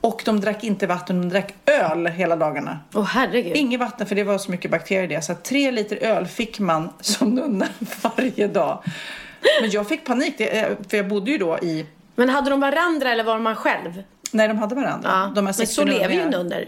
[0.01, 2.79] Och de drack inte vatten, de drack öl hela dagarna.
[2.93, 3.55] Åh herregud.
[3.55, 5.21] Inget vatten för det var så mycket bakterier i det.
[5.21, 7.67] Så tre liter öl fick man som nunna
[8.01, 8.83] varje dag.
[9.61, 11.85] Men jag fick panik, eh, för jag bodde ju då i,
[12.15, 14.03] Men hade de varandra eller var man själv?
[14.33, 15.09] När de hade varandra.
[15.09, 15.31] Ja.
[15.35, 16.65] De här Men 60 så lever ju nunnor.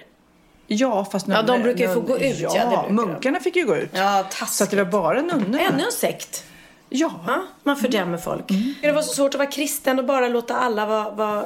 [0.68, 2.96] Ja, fast Ja, de nunnor- brukar ju få gå ut, ja, Ja, brukar de.
[2.96, 3.90] munkarna fick ju gå ut.
[3.94, 5.60] Ja, Så att det var bara nunnorna.
[5.60, 6.44] Ännu en sekt.
[6.90, 7.12] Ja.
[7.28, 8.52] Ja, man fördömer folk.
[8.52, 8.74] Mm.
[8.82, 11.46] Det var så svårt att vara kristen och bara låta alla vara, vara,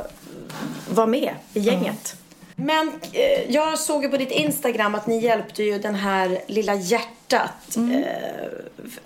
[0.93, 2.15] vara med i gänget.
[2.55, 6.75] Men eh, jag såg ju på ditt Instagram att ni hjälpte ju den här lilla
[6.75, 7.75] hjärtat.
[7.75, 7.91] Mm.
[8.03, 8.07] Eh,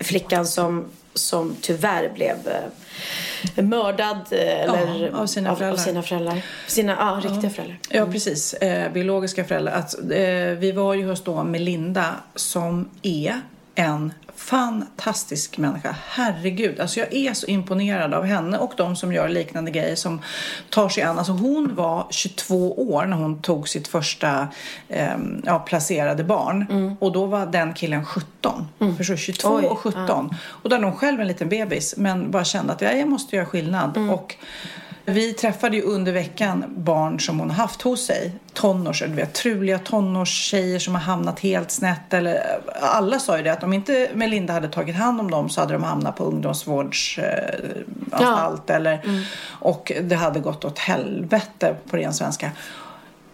[0.00, 0.84] flickan som,
[1.18, 2.36] som tyvärr blev
[3.56, 4.18] eh, mördad.
[4.30, 5.84] Eh, eller, av sina Av föräldrar.
[5.84, 6.42] sina föräldrar.
[6.66, 7.78] Sina, ja, riktiga föräldrar.
[7.90, 8.54] Ja, precis.
[8.54, 9.72] Eh, biologiska föräldrar.
[9.72, 13.40] Att, eh, vi var ju hos då Melinda som är
[13.78, 15.96] en fantastisk människa.
[16.08, 20.20] Herregud, alltså jag är så imponerad av henne och de som gör liknande grejer som
[20.70, 21.18] tar sig an.
[21.18, 24.48] Alltså hon var 22 år när hon tog sitt första
[24.88, 28.68] eh, ja, placerade barn och då var den killen 17.
[28.96, 29.18] Förstår du?
[29.18, 30.34] 22 Oj, och 17.
[30.44, 33.36] Och då hade hon själv en liten bebis men bara kände att ja, jag måste
[33.36, 34.10] göra skillnad.
[34.10, 34.36] Och
[35.08, 38.32] vi träffade ju under veckan barn som hon har haft hos sig.
[38.52, 42.14] Tonårs, du vet, truliga tonårstjejer som har hamnat helt snett.
[42.14, 45.60] Eller, alla sa ju det att om inte Melinda hade tagit hand om dem så
[45.60, 48.70] hade de hamnat på ungdomsvårdsanstalt.
[48.70, 52.50] Eller, Och det hade gått åt helvete på ren svenska.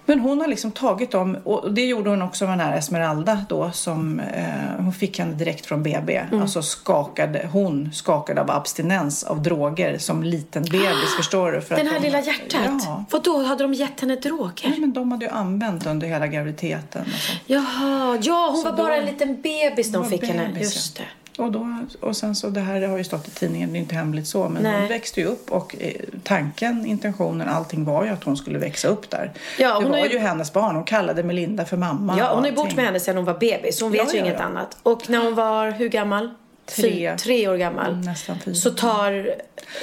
[0.06, 3.44] Men hon har liksom tagit dem och det gjorde hon också med den här Esmeralda
[3.48, 4.44] då som eh,
[4.78, 6.16] hon fick henne direkt från BB.
[6.16, 6.42] Mm.
[6.42, 11.60] Alltså skakade, hon skakade av abstinens av droger som liten bebis förstår du.
[11.60, 12.82] För Den här de- lilla hjärtat.
[12.84, 13.04] Ja.
[13.10, 14.68] Vadå, hade de gett henne droger?
[14.68, 17.04] Nej, men de hade ju använt under hela graviditeten.
[17.46, 20.46] Jaha, ja hon Så var bara då- en liten bebis när hon fick henne.
[20.48, 21.04] bebis, Just ja.
[21.04, 21.23] det.
[21.38, 23.94] Och, då, och sen så, det här har ju stått i tidningen, det är inte
[23.94, 24.78] hemligt så, men Nej.
[24.80, 25.92] hon växte ju upp och eh,
[26.22, 29.32] tanken, intentionen, allting var ju att hon skulle växa upp där.
[29.58, 30.12] Ja, det hon var har ju...
[30.12, 32.16] ju- hennes barn, hon kallade Melinda för mamma.
[32.18, 33.78] Ja, hon har ju bott med henne sedan hon var bebis.
[33.78, 34.44] så Hon vet Ja, ju ja, inget ja.
[34.44, 34.76] annat.
[34.82, 36.30] Och när hon var, hur gammal?
[36.66, 37.16] Tre.
[37.18, 37.92] Tre år gammal.
[37.92, 38.54] Mm, nästan fyra.
[38.54, 39.34] Så tar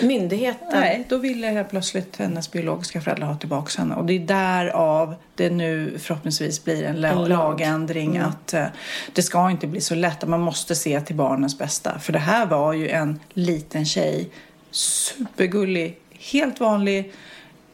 [0.02, 0.68] myndigheten...
[0.72, 3.96] Nej, då ville helt plötsligt hennes biologiska föräldrar ha tillbaka henne.
[3.96, 7.30] Och det är därav det nu förhoppningsvis blir en, En lag.
[7.30, 8.18] lagändring.
[8.18, 8.66] Att eh,
[9.14, 10.24] det ska inte bli så lätt.
[10.24, 12.00] att Man måste se till barnens bästa.
[12.00, 14.30] För det här var ju en liten tjej.
[14.72, 15.98] Supergullig.
[16.32, 17.14] Helt vanlig.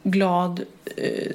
[0.02, 0.60] Glad.
[0.96, 1.32] Eh,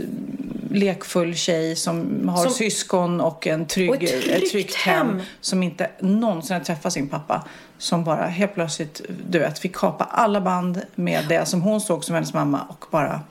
[0.74, 5.08] lekfull tjej som har Som- syskon och en trygg, Och ett tryggt tryggt hem.
[5.08, 5.22] hem.
[5.42, 7.44] Som inte någonsin har träffat sin pappa.
[7.78, 12.04] Som bara helt plötsligt, du vet, fick kapa alla band med det som hon såg
[12.04, 13.22] som hennes mamma och bara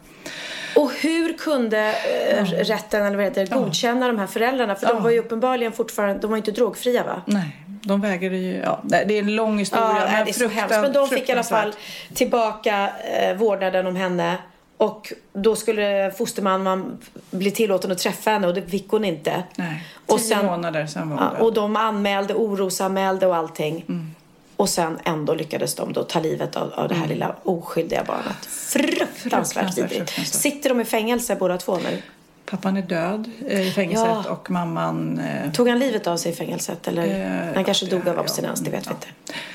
[0.76, 1.94] Och hur kunde
[2.30, 4.74] eh, rätten eller vad heter det, godkänna de här föräldrarna?
[4.74, 7.22] För de var ju uppenbarligen fortfarande, de var inte drogfria va?
[7.26, 8.56] Nej, de vägrade ju...
[8.56, 9.86] Ja, det är en lång historia.
[10.00, 10.80] Ja, men det är så hemskt.
[10.82, 11.74] Men de fick i alla fall
[12.14, 14.36] tillbaka eh, vårdnaden om henne.
[14.82, 16.98] Och då skulle fostermamman
[17.30, 19.42] bli tillåten att träffa henne och det fick hon inte.
[19.56, 23.84] Nej, Och tio sen- månader sen var hon Ja, och de anmälde, orosanmälde och allting.
[23.88, 24.10] Mm.
[24.56, 28.46] Och sen ändå lyckades de då ta livet av, av det här lilla oskyldiga barnet.
[28.46, 30.26] Fruktansvärt vidrigt.
[30.26, 32.02] Sitter de i fängelse båda två nu?
[32.46, 34.24] Pappan är död eh, i fängelset Ja.
[34.30, 35.18] och mamman...
[35.18, 36.88] Eh, Tog han livet av sig i fängelset?
[36.88, 37.20] Eller?
[37.48, 38.90] Eh, han kanske ja, dog av ja, abstinens, det vet ja.
[38.90, 39.06] vi inte.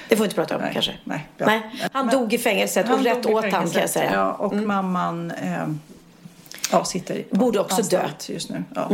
[0.09, 0.93] Det får vi inte prata om Nej, kanske.
[1.03, 1.45] nej, ja.
[1.45, 1.61] nej.
[1.91, 4.05] Han Men- dog i fängelset och rätt åt han kan jag säga.
[4.05, 4.19] Mm.
[4.19, 5.67] Ja, och mamman eh,
[6.71, 8.07] ja, sitter Borde också dö.
[8.27, 8.63] just nu.
[8.75, 8.89] Ja.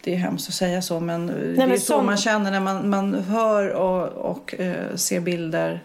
[0.00, 2.60] Det är hemskt att säga så men det är men så som- man känner när
[2.60, 5.80] man, man hör och, och eh, ser bilder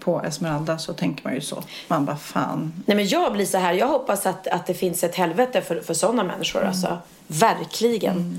[0.00, 1.62] på Esmeralda så tänker man ju så.
[1.88, 2.72] Man bara fan.
[2.86, 5.80] Nej men jag blir så här, jag hoppas att, att det finns ett helvete för,
[5.80, 6.98] för sådana människor alltså.
[7.26, 8.34] Verkligen.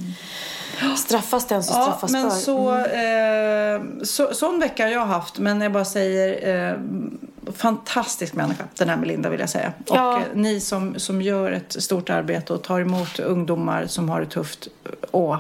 [0.97, 2.35] Straffas den Ja, straffas men bör.
[2.35, 5.39] så, eh, så, sån vecka har jag haft.
[5.39, 6.79] Men jag bara säger, eh,
[7.55, 9.73] fantastisk människa, den här Melinda vill jag säga.
[9.87, 10.15] Ja.
[10.15, 14.19] Och eh, ni som, som gör ett stort arbete och tar emot ungdomar som har
[14.19, 14.67] det tufft.
[15.11, 15.37] Åh,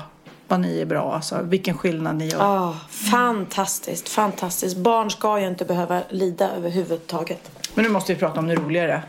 [0.47, 1.41] vad ni är bra alltså.
[1.43, 2.39] Vilken skillnad ni gör.
[2.39, 4.77] Ja, fantastiskt, fantastiskt.
[4.77, 7.51] Barn ska ju inte behöva lida överhuvudtaget.
[7.73, 9.03] Men nu måste vi prata om det roligare.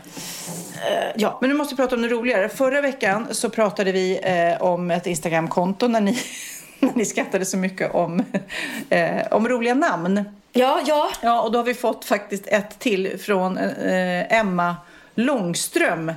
[0.75, 1.37] Eh, ja.
[1.41, 2.49] Men nu måste vi prata om det roligare.
[2.49, 6.17] Förra veckan så pratade vi eh, om ett Instagramkonto när ni,
[6.79, 8.23] när ni skrattade så mycket om,
[8.89, 10.23] eh, om roliga namn.
[10.51, 11.09] Ja, ja.
[11.21, 14.75] Ja, och då har vi fått faktiskt ett till från eh, Emma
[15.15, 16.11] Långström.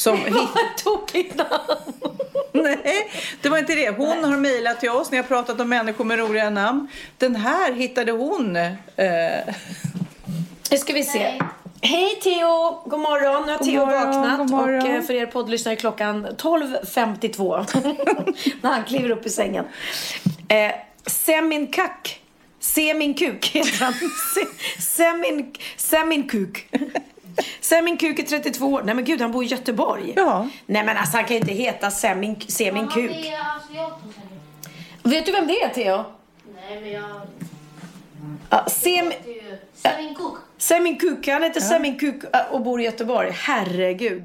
[0.00, 0.84] Som hitt...
[0.84, 1.92] Tokigt namn.
[2.52, 3.10] Nej,
[3.42, 3.90] det var inte det.
[3.90, 6.88] Hon har mejlat till oss när jag pratat om människor med roliga namn.
[7.18, 8.56] Den här hittade hon.
[8.56, 8.74] Eh...
[10.70, 11.40] Nu ska vi se.
[11.82, 12.82] Hej Theo!
[12.86, 13.42] God morgon.
[13.46, 14.50] Nu har God Theo vaknat.
[14.50, 14.82] morgon.
[14.82, 17.66] Och eh, för er poddlyssnare är klockan 12.52.
[18.60, 19.64] när han kliver upp i sängen.
[20.48, 20.72] Eh,
[21.06, 22.20] Semin Kack.
[22.60, 23.92] Semin Kuk heter han.
[24.34, 26.68] Se- Semin, Semin Kuk.
[27.60, 28.82] Semin Kuk är 32 år.
[28.84, 30.12] Nej men gud, han bor i Göteborg.
[30.16, 30.48] Ja.
[30.66, 33.32] Nej men alltså han kan ju inte heta Semin, Semin Kuk.
[35.02, 36.04] Vet du vem det är Theo?
[36.54, 37.20] Nej, men jag...
[38.50, 39.12] Ja, Sem,
[39.74, 40.36] Semin Cook.
[40.58, 43.30] Semin Kuk, han heter Semin Kuk eh, och bor i Göteborg.
[43.34, 44.24] Herregud.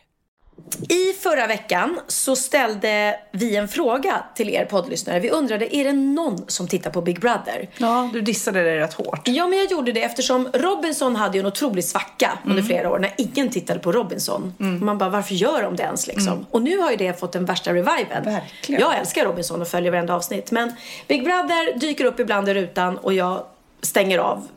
[0.89, 5.19] I förra veckan så ställde vi en fråga till er poddlyssnare.
[5.19, 7.69] Vi undrade, är det någon som tittar på Big Brother?
[7.77, 9.27] Ja, du dissade det rätt hårt.
[9.27, 12.99] Ja, men jag gjorde det eftersom Robinson hade ju en otrolig svacka under flera år
[12.99, 14.53] när ingen tittade på Robinson.
[14.57, 16.45] Och man bara, varför gör de det ens liksom?
[16.51, 18.23] Och nu har ju det fått den värsta reviven.
[18.23, 18.81] Verkligen.
[18.81, 20.51] Jag älskar Robinson och följer varenda avsnitt.
[20.51, 20.71] Men
[21.07, 23.43] Big Brother dyker upp ibland i rutan och jag
[23.81, 24.47] stänger av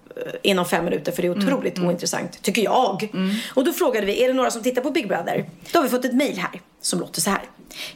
[0.43, 3.09] inom fem minuter för det är otroligt ointressant, tycker jag.
[3.55, 5.45] Och då frågade vi, är det några som tittar på Big Brother?
[5.73, 7.43] Då har vi fått ett mejl här som låter så här.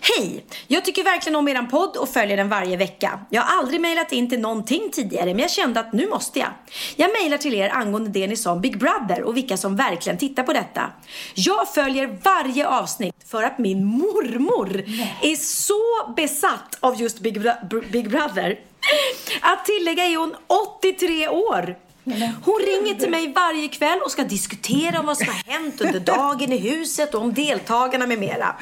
[0.00, 0.44] Hej!
[0.66, 3.20] Jag tycker verkligen om eran podd och följer den varje vecka.
[3.30, 6.48] Jag har aldrig mejlat in till någonting tidigare men jag kände att nu måste jag.
[6.96, 10.18] Jag mejlar till er angående det ni sa om Big Brother och vilka som verkligen
[10.18, 10.90] tittar på detta.
[11.34, 14.84] Jag följer varje avsnitt för att min mormor
[15.22, 18.58] är så besatt av just Big, Bro- Big Brother.
[19.40, 20.34] Att tillägga är hon
[20.80, 21.76] 83 år.
[22.44, 26.00] Hon ringer till mig varje kväll och ska diskutera om vad som har hänt under
[26.00, 28.56] dagen i huset och om deltagarna med mera.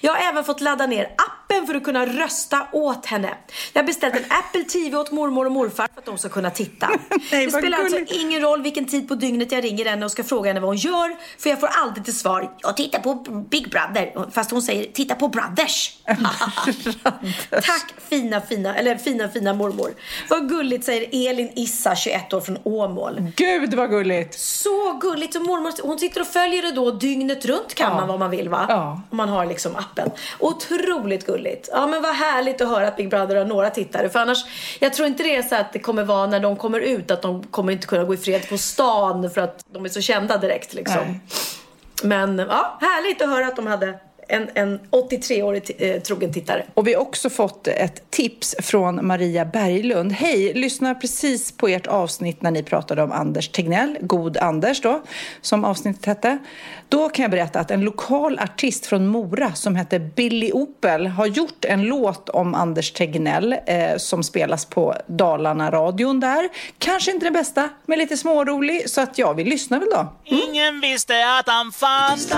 [0.00, 1.08] Jag har även fått ladda ner
[1.54, 3.34] appen för att kunna rösta åt henne.
[3.72, 6.50] Jag har beställt en Apple TV åt mormor och morfar för att de ska kunna
[6.50, 6.88] titta.
[7.32, 10.24] Nej, det spelar alltså ingen roll vilken tid på dygnet jag ringer henne och ska
[10.24, 11.16] fråga henne vad hon gör.
[11.38, 13.14] För jag får alltid till svar, jag tittar på
[13.50, 14.30] Big Brother.
[14.30, 15.98] Fast hon säger, titta på Brothers.
[17.50, 19.94] Tack fina, fina, eller fina, fina mormor.
[20.28, 23.32] Vad gulligt säger Elin Issa, 21 år från Åmål.
[23.36, 24.34] Gud vad gulligt!
[24.38, 25.36] Så gulligt.
[25.36, 27.96] Och mormor, hon sitter och följer det då dygnet runt kan Ja.
[27.96, 28.66] man vad man vill va?
[28.68, 29.00] Ja.
[29.10, 30.10] Om man har liksom appen.
[30.38, 31.43] Otroligt gulligt.
[31.72, 34.08] Ja men vad härligt att höra att Big Brother har några tittare.
[34.08, 34.44] För annars,
[34.80, 37.22] jag tror inte det är så att det kommer vara när de kommer ut att
[37.22, 40.38] de kommer inte kunna gå i fred på stan för att de är så kända
[40.38, 41.02] direkt liksom.
[41.06, 41.20] Nej.
[42.02, 43.98] Men ja, härligt att höra att de hade
[44.28, 46.64] en, en 83-årig t- eh, trogen tittare.
[46.74, 50.12] Och vi har också fått ett tips från Maria Berglund.
[50.12, 55.02] Hej, lyssna precis på ert avsnitt när ni pratade om Anders Tegnell, God Anders då,
[55.40, 56.38] som avsnittet hette.
[56.88, 61.26] Då kan jag berätta att en lokal artist från Mora som heter Billy Opel har
[61.26, 66.48] gjort en låt om Anders Tegnell eh, som spelas på Dalarna-radion där.
[66.78, 70.12] Kanske inte den bästa, men lite smårolig, så att jag vill lyssna väl då.
[70.24, 72.30] Ingen visste att han fanns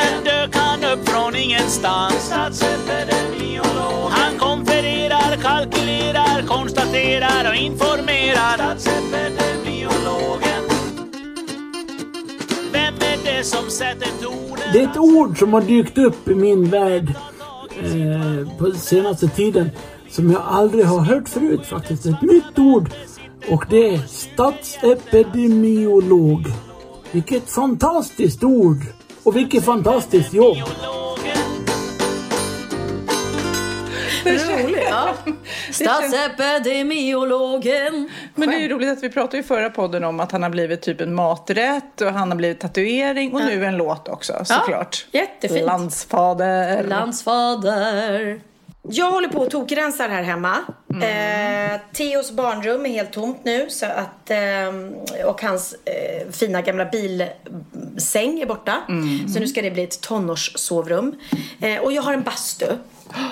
[0.00, 10.62] sen dök han upp från ingenstans Statsepidemiolog Han konfererar, kalkylerar, konstaterar och informerar Statsepidemiologen
[12.72, 14.72] Vem är det som sätter tonen?
[14.72, 17.14] Det är ett ord som har dykt upp i min värld
[17.82, 19.70] eh, på senaste tiden
[20.08, 22.06] som jag aldrig har hört förut faktiskt.
[22.06, 22.90] Ett nytt ord.
[23.48, 26.44] Och det är statsepidemiolog.
[27.12, 28.86] Vilket fantastiskt ord!
[29.22, 30.56] Och vilket fantastiskt jobb!
[34.24, 35.14] Roligt, ja.
[35.70, 38.10] Statsepidemiologen.
[38.34, 40.50] Men det är ju roligt att vi pratade i förra podden om att han har
[40.50, 45.06] blivit typ en maträtt och han har blivit tatuering och nu en låt också såklart.
[45.12, 45.66] jättefint.
[45.66, 46.84] Landsfader.
[46.84, 48.40] Landsfader.
[48.82, 50.56] Jag håller på och tokrensar här hemma.
[50.94, 51.72] Mm.
[51.74, 53.70] Eh, Theos barnrum är helt tomt nu.
[53.70, 54.94] Så att, ehm,
[55.26, 58.76] och hans eh, fina gamla bilsäng är borta.
[58.88, 59.28] Mm.
[59.28, 61.14] Så nu ska det bli ett tonårssovrum.
[61.60, 62.66] Eh, och jag har en bastu.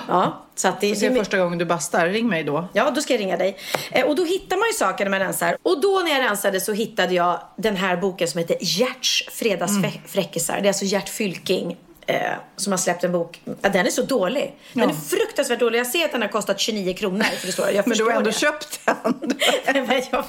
[0.07, 2.67] Ja, så att det, Det är första gången du bastar, ring mig då.
[2.73, 3.57] Ja, då ska jag ringa dig.
[3.91, 5.57] Eh, och då hittar man ju saker när man rensar.
[5.63, 10.53] Och då när jag rensade så hittade jag den här boken som heter Gerts fredagsfräckisar.
[10.61, 11.77] Det är alltså Gert Fylking
[12.09, 13.41] eh, som har släppt en bok.
[13.61, 14.55] Ja, den är så dålig.
[14.73, 14.89] Den Ja.
[14.89, 15.79] är fruktansvärt dålig.
[15.79, 17.23] Jag ser att den har kostat 29 kronor.
[17.23, 18.35] För det står, jag Men du har ändå det.
[18.37, 18.95] köpt den.
[19.87, 20.23] Nej, jag,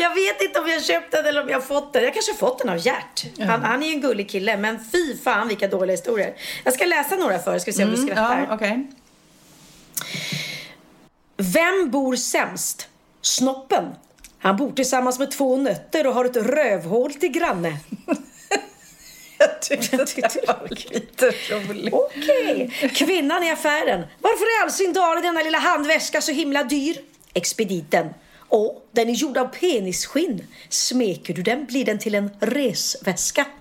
[0.00, 2.04] jag vet inte om jag köpt den eller om jag har fått den.
[2.04, 3.24] Jag kanske har fått den av Gert.
[3.38, 4.56] Han, han är ju en gullig kille.
[4.56, 6.34] Men fy fan vilka dåliga historier.
[6.64, 7.58] Jag ska läsa några för er.
[7.58, 8.32] Ska vi se om du skrattar.
[8.36, 8.86] Mm, Ja, okej.
[11.36, 12.88] Vem bor sämst?
[13.22, 13.84] Snoppen.
[14.38, 17.76] Han bor tillsammans med två nötter och har ett rövhål till granne.
[19.38, 21.94] Jag tyckte att det var lite roligt.
[21.94, 22.70] Okej.
[22.94, 24.04] Kvinnan i affären.
[24.20, 26.96] Varför i all sin dar är denna lilla handväska så himla dyr?
[27.34, 28.06] Expediten.
[28.48, 30.46] Åh, den är gjord av penisskinn.
[30.68, 33.46] Smeker du den blir den till en resväska.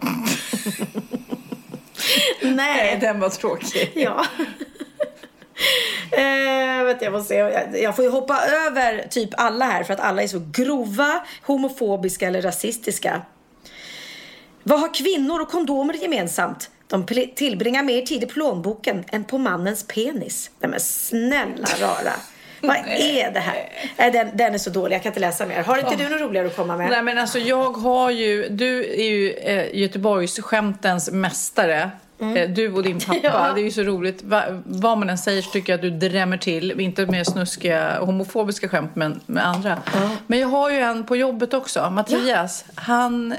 [2.42, 2.98] Nej, Nej.
[3.02, 3.92] den var tråkig.
[3.96, 4.26] Ja.
[6.12, 7.36] Eh, vet jag, se.
[7.36, 11.26] Jag, jag får ju hoppa över typ alla här för att alla är så grova,
[11.42, 13.22] homofobiska eller rasistiska.
[14.68, 16.70] Vad har kvinnor och kondomer gemensamt?
[16.88, 17.06] De
[17.36, 20.50] tillbringar mer tid i plånboken än på mannens penis.
[20.60, 22.14] Nej men snälla rara.
[22.62, 23.70] Vad är det här?
[23.98, 25.64] Nej, den, den är så dålig, jag kan inte läsa mer.
[25.64, 26.90] Har inte du något roligare att komma med?
[26.90, 31.92] Nej men alltså jag har ju, du är ju eh, Göteborgs skämtens mästare.
[32.20, 33.52] Eh, Du och din pappa, Ja.
[33.56, 34.24] det är ju så roligt.
[34.24, 36.82] Va, vad man än säger så tycker jag att du drämmer till.
[36.82, 39.78] Inte med snuskiga homofobiska skämt men med andra.
[40.28, 42.66] Men jag har ju en på jobbet också, Mattias.
[42.76, 43.34] Han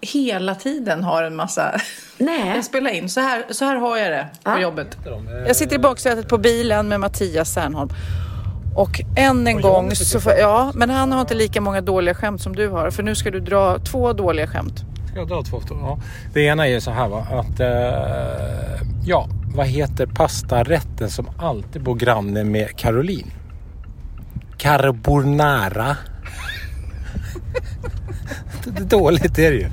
[0.00, 1.80] hela tiden har en massa...
[2.18, 2.48] Nej.
[2.54, 3.08] Jag spelar in.
[3.08, 4.98] Så här, så här har jag det på jobbet.
[5.46, 7.90] Jag sitter i baksätet på bilen med Mattias Särnholm.
[8.76, 12.42] Och än en gång så får, Ja, men han har inte lika många dåliga skämt
[12.42, 12.90] som du har.
[12.90, 14.84] För nu ska du dra två dåliga skämt.
[15.10, 15.60] Ska jag dra två?
[15.70, 15.98] Ja.
[16.32, 21.82] Det ena är ju så här va, att eh, ja, vad heter pastarätten som alltid
[21.82, 23.30] bor granne med Caroline?
[24.56, 25.96] Carbonara.
[28.70, 29.68] det är dåligt är det ju.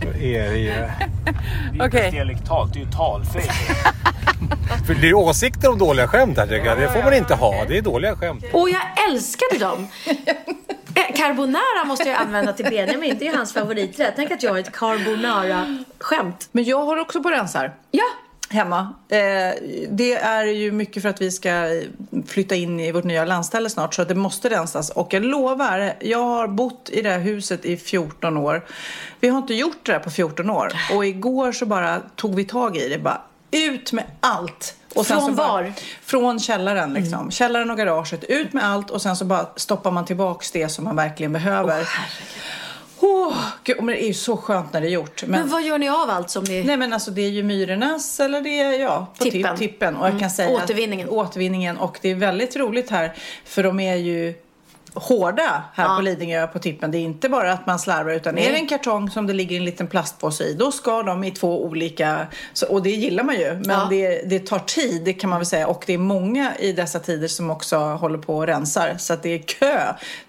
[0.00, 0.70] Så är det ju.
[0.70, 2.04] Det är Okej.
[2.04, 3.42] inte dialektalt, det är ju talfel.
[4.86, 6.78] För det är åsikter om dåliga skämt här tycker jag.
[6.78, 7.64] Det får man inte ha.
[7.68, 8.44] Det är dåliga skämt.
[8.52, 9.88] Och jag älskade dem!
[10.94, 14.12] Eh, Carbonara måste jag använda till Benjamin, det är ju hans favoriträtt.
[14.16, 16.48] Tänk att jag har ett carbonara-skämt.
[16.52, 17.72] Men jag har också på rensar.
[17.90, 18.04] Ja,
[18.52, 18.94] Hemma.
[19.08, 19.54] Eh,
[19.90, 21.82] det är ju mycket för att vi ska
[22.26, 24.90] flytta in i vårt nya landställe snart så att det måste rensas.
[24.90, 28.66] Och jag lovar, jag har bott i det här huset i 14 år.
[29.20, 30.72] Vi har inte gjort det här på 14 år.
[30.94, 32.98] Och igår så bara tog vi tag i det.
[32.98, 33.20] Bara
[33.50, 34.76] ut med allt.
[34.94, 35.60] Och sen Från så bara, var?
[35.60, 35.72] Mm.
[36.02, 37.30] Från källaren liksom.
[37.30, 38.24] Källaren och garaget.
[38.24, 41.88] Ut med allt och sen så bara stoppar man tillbaks det som man verkligen behöver.
[43.02, 45.22] Åh, gud, men det är ju så skönt när det är gjort.
[45.26, 46.64] men vad gör ni av allt som ni...
[46.64, 49.56] Nej men alltså det är ju Myrornas eller det är ja, på Tippen.
[49.56, 49.96] tippen.
[49.96, 51.08] Och jag kan säga att- Återvinningen.
[51.08, 51.78] återvinningen.
[51.78, 53.12] Och det är väldigt roligt här
[53.44, 54.34] för de är ju
[54.94, 56.90] hårda här på Lidingö på tippen.
[56.90, 59.56] Det är inte bara att man slarvar utan är det en kartong som det ligger
[59.56, 63.34] en liten plastpåse i då ska de i två olika, så, och det gillar man
[63.34, 63.54] ju.
[63.54, 63.86] Men Ja.
[63.90, 66.98] det, det tar tid det kan man väl säga och det är många i dessa
[66.98, 68.94] tider som också håller på och rensar.
[68.98, 69.80] Så att det är kö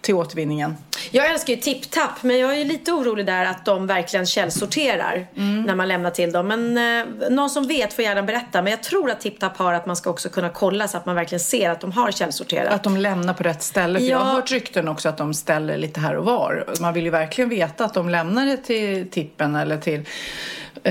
[0.01, 0.77] till återvinningen.
[1.11, 5.63] Jag älskar ju TipTap, men jag är lite orolig där att de verkligen källsorterar Mm.
[5.63, 6.47] när man lämnar till dem.
[6.47, 8.61] Men eh, någon som vet får gärna berätta.
[8.61, 11.15] Men jag tror att TipTap har att man ska också kunna kolla så att man
[11.15, 12.73] verkligen ser att de har källsorterat.
[12.73, 13.99] Att de lämnar på rätt ställe.
[13.99, 14.11] För Ja.
[14.11, 16.65] Jag har hört rykten också att de ställer lite här och var.
[16.81, 20.05] Man vill ju verkligen veta att de lämnar det till tippen eller till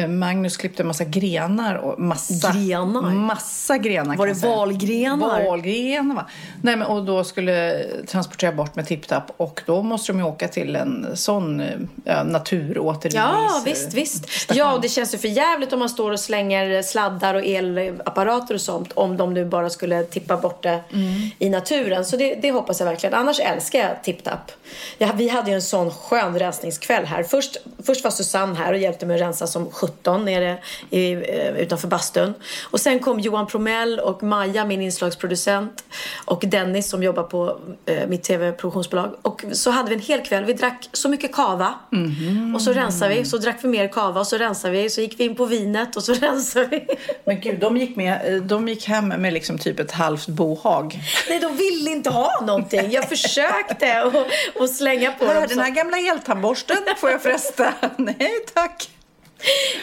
[0.09, 3.03] Magnus klippte en massa grenar och massa Grenar?
[3.03, 5.45] Massa grenar Var det valgrenar?
[5.45, 6.26] Valgrenar va?
[6.62, 10.49] Nej men och då skulle transportera bort med tipptapp och då måste de ju åka
[10.49, 11.66] till en sån eh,
[12.05, 13.14] ja, naturåtervinnings...
[13.14, 14.55] Ja, visst, visst.
[14.55, 18.55] Ja, och det känns ju för jävligt om man står och slänger sladdar och elapparater
[18.55, 20.81] och sånt om de nu bara skulle tippa bort det
[21.39, 22.05] i naturen.
[22.05, 23.14] Så det, det hoppas jag verkligen.
[23.14, 24.53] Annars älskar jag TipTap.
[24.99, 27.22] Ja, vi hade ju en sån skön rensningskväll här.
[27.22, 30.59] Först, först var Susanne här och hjälpte mig att rensa som 17 nere
[30.91, 32.35] i, eh, utanför bastun.
[32.71, 35.85] Och sen kom Johan Promell och Maja, min inslagsproducent
[36.25, 39.14] och Dennis som jobbar på eh, mitt tv-produktionsbolag.
[39.23, 40.45] Och så hade vi en hel kväll.
[40.45, 41.75] Vi drack så mycket kava
[42.55, 43.25] och så rensade vi.
[43.25, 44.91] Så drack vi mer kava och så rensade vi.
[44.91, 46.87] Så gick vi in på vinet och så rensade vi.
[47.25, 50.99] Men gud, de gick, med, eh, de gick hem med liksom typ ett halvt bohag.
[51.29, 52.91] Nej, de ville inte ha någonting.
[52.91, 54.12] Jag försökte och,
[54.62, 55.45] och slänga på Här, dem.
[55.49, 57.75] den Så- här gamla eltandborsten får jag fresta.
[57.97, 58.89] Nej tack.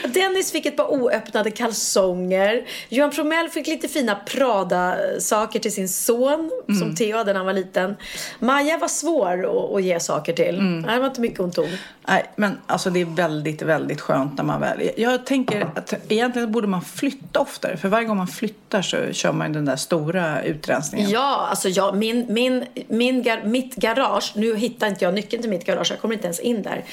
[0.07, 2.67] Dennis fick ett par oöppnade kalsonger.
[2.89, 7.53] Johan Promell fick lite fina Prada-saker till sin son, som Theo hade när han var
[7.53, 7.95] liten.
[8.39, 10.61] Maja var svår att, ge saker till.
[10.61, 11.69] Nej, Det var inte mycket hon tog.
[12.07, 14.89] Nej, men alltså det är väldigt, väldigt skönt när man väl...
[14.97, 17.77] Jag tänker att egentligen borde man flytta oftare.
[17.77, 21.09] För varje gång man flyttar så kör man den där stora utrensningen.
[21.09, 25.49] Ja, alltså jag, min, min, min, gar, mitt garage, nu hittar inte jag nyckeln till
[25.49, 26.83] mitt garage, jag kommer inte ens in där.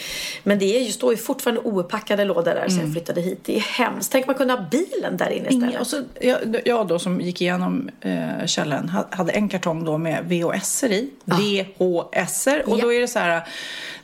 [0.43, 3.39] Men det är ju, står ju fortfarande ouppackade lådor där sen jag flyttade hit.
[3.45, 4.13] Det är hemskt.
[4.13, 5.81] Tänk man kunde ha bilen där inne istället.
[5.81, 9.99] Och så, jag, jag då som gick igenom eh, källaren ha- hade en kartong då
[9.99, 11.11] med VHS i.
[11.25, 12.83] VHS och Ja.
[12.83, 13.43] då är det så här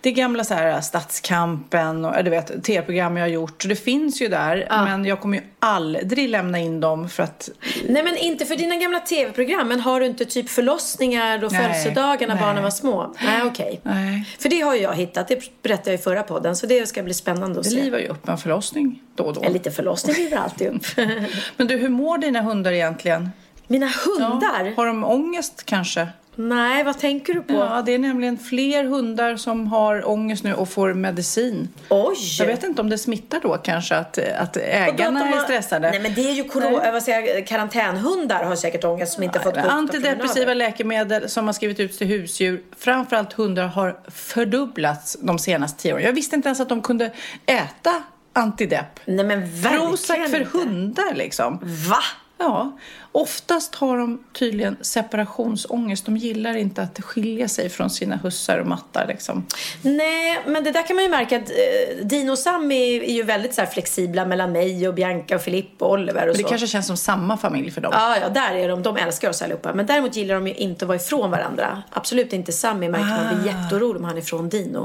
[0.01, 3.63] det är gamla så här Stadskampen och du vet tv-program jag har gjort.
[3.63, 7.51] Så det finns ju där men jag kommer ju aldrig lämna in dem för att
[7.89, 9.69] Nej men inte för dina gamla tv-program.
[9.69, 13.15] Men har du inte typ förlossningar och födelsedagar när barnen var små?
[13.25, 13.81] Nej okej.
[13.83, 14.25] Nej.
[14.39, 15.29] För det har jag hittat.
[15.29, 16.57] Det berättade jag i förra podden.
[16.57, 17.83] Så det ska bli spännande att det se.
[17.83, 19.43] livar ju upp en förlossning då och då.
[19.43, 20.87] En liten förlossning livar alltid upp.
[21.57, 23.31] Men du, hur mår dina hundar egentligen?
[23.67, 24.77] Mina hundar?
[24.77, 26.09] Har de ångest kanske?
[26.49, 27.53] Nej, vad tänker du på?
[27.55, 31.69] Ja, det är nämligen fler hundar som har ångest nu och får medicin.
[31.89, 32.17] Oj!
[32.39, 35.91] Jag vet inte om det smittar då kanske att, att ägarna de är har- stressade.
[35.91, 39.39] Nej men det är ju corona, vad säger jag, karantänhundar har säkert ångest som inte
[39.41, 43.99] fått gå ut på Antidepressiva läkemedel som har skrivit ut till husdjur, framförallt hundar, har
[44.09, 46.05] fördubblats de senaste tio åren.
[46.05, 47.11] Jag visste inte ens att de kunde
[47.47, 49.01] äta antidepp.
[49.05, 50.59] Nej men verkligen Prozac för inte.
[50.59, 51.59] hundar liksom.
[51.63, 51.97] Va?
[52.39, 52.79] Ja,
[53.13, 56.07] oftast har de tydligen separationsångest.
[56.07, 59.47] De gillar inte att skilja sig från sina hussar och mattar liksom.
[59.83, 63.23] Nej, men det där kan man ju märka att eh, Dino och Sammy är ju
[63.23, 66.49] väldigt så flexibla mellan mig och Bianca och Filippa och Oliver och Men det så.
[66.49, 67.93] kanske känns som samma familj för dem.
[67.95, 68.83] Ja, ja, där är de.
[68.83, 69.75] De älskar oss allihopa.
[69.75, 71.83] Men däremot gillar de ju inte att vara ifrån varandra.
[71.91, 73.35] Absolut inte Sammy märker man Ah.
[73.35, 74.85] blir jätteorolig om han är ifrån Dino.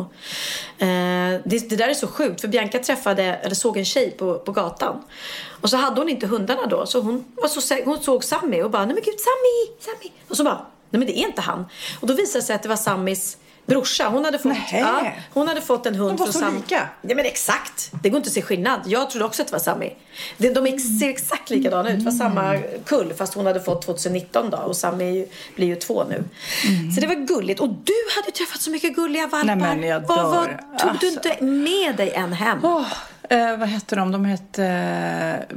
[0.77, 0.87] Eh,
[1.45, 4.51] det, det där är så sjukt för Bianca träffade, eller såg en tjej på, på
[4.51, 5.03] gatan.
[5.61, 6.85] Och så hade hon inte hundarna då.
[6.85, 10.11] Så hon, var så, hon såg Sammy och bara, nej men gud Sammy, Sammy.
[10.29, 10.55] Och så bara,
[10.89, 11.65] nej men det är inte han.
[11.99, 14.07] Och då visade det sig att det var Sammys brorsa.
[14.07, 16.89] Hon hade fått, ja, hon hade fått en hund De var från så Sam- lika.
[17.01, 17.91] Ja men exakt.
[18.03, 18.79] Det går inte att se skillnad.
[18.85, 19.89] Jag trodde också att det var Sammy.
[20.37, 21.99] De, de ex- ser exakt likadana ut.
[21.99, 26.03] Det var samma kull fast hon hade fått 2019 då och Sammy blir ju två
[26.09, 26.23] nu.
[26.95, 27.59] Så det var gulligt.
[27.59, 29.55] Och du hade träffat så mycket gulliga valpar.
[29.55, 30.59] Nej, men jag vad, vad, dör.
[30.79, 31.29] tog du Alltså.
[31.29, 32.59] inte med dig en hem?
[32.63, 32.85] Åh,
[33.29, 34.11] eh, vad hette de?
[34.11, 35.55] De hette eh,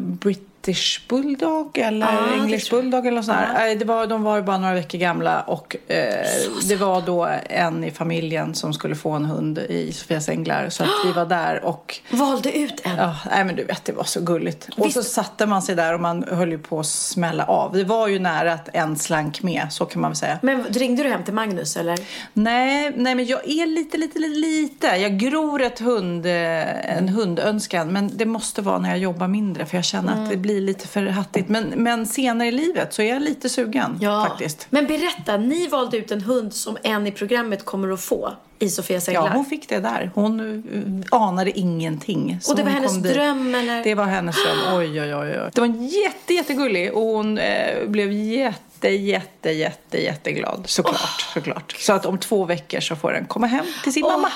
[0.68, 2.60] British Bulldog eller Ah, jag.
[2.70, 3.38] Bulldog eller något sånt.
[3.38, 6.26] Eh, det var, de var bara några veckor gamla och eh,
[6.68, 10.68] det var då en i familjen som skulle få en hund i Sofias Änglar.
[10.68, 12.96] Så att vi var där och Valde ut en.
[12.96, 14.68] Ja, nej men du vet, det var så gulligt.
[14.76, 17.72] Och så satte man sig där och man höll ju på att smälla av.
[17.72, 20.38] Det var ju nära att en slank med, så kan man väl säga.
[20.42, 21.98] Men ringde du hem till Magnus eller?
[22.32, 24.86] Nej, nej men jag är lite, lite, lite, lite.
[24.86, 27.92] Jag gror ett hund, eh, en hundönskan.
[27.92, 29.66] Men det måste vara när jag jobbar mindre.
[29.66, 30.24] För jag känner Mm.
[30.24, 31.48] att det blir lite för hattigt.
[31.48, 34.66] Men, men senare i livet så är jag lite sugen faktiskt.
[34.70, 38.68] Men berätta, ni valde ut en hund som en i programmet kommer att få i
[38.70, 39.26] Sofias Änglar.
[39.26, 40.11] Ja, hon fick det där.
[40.14, 40.40] Hon
[41.11, 42.38] eh, anade ingenting.
[42.42, 43.14] Så Och det var hennes kom dit.
[43.14, 43.84] dröm, eller?
[43.84, 44.59] Det var hennes dröm.
[44.78, 45.40] Oj, oj, oj.
[45.40, 45.50] oj.
[45.54, 45.68] Det var
[46.04, 50.64] jätte, jättegullig och hon eh, blev jätte, jätte, jätte, jätteglad.
[50.66, 51.76] Såklart, såklart.
[51.78, 54.28] Så att om två veckor så får den komma hem till sin Åh, mamma.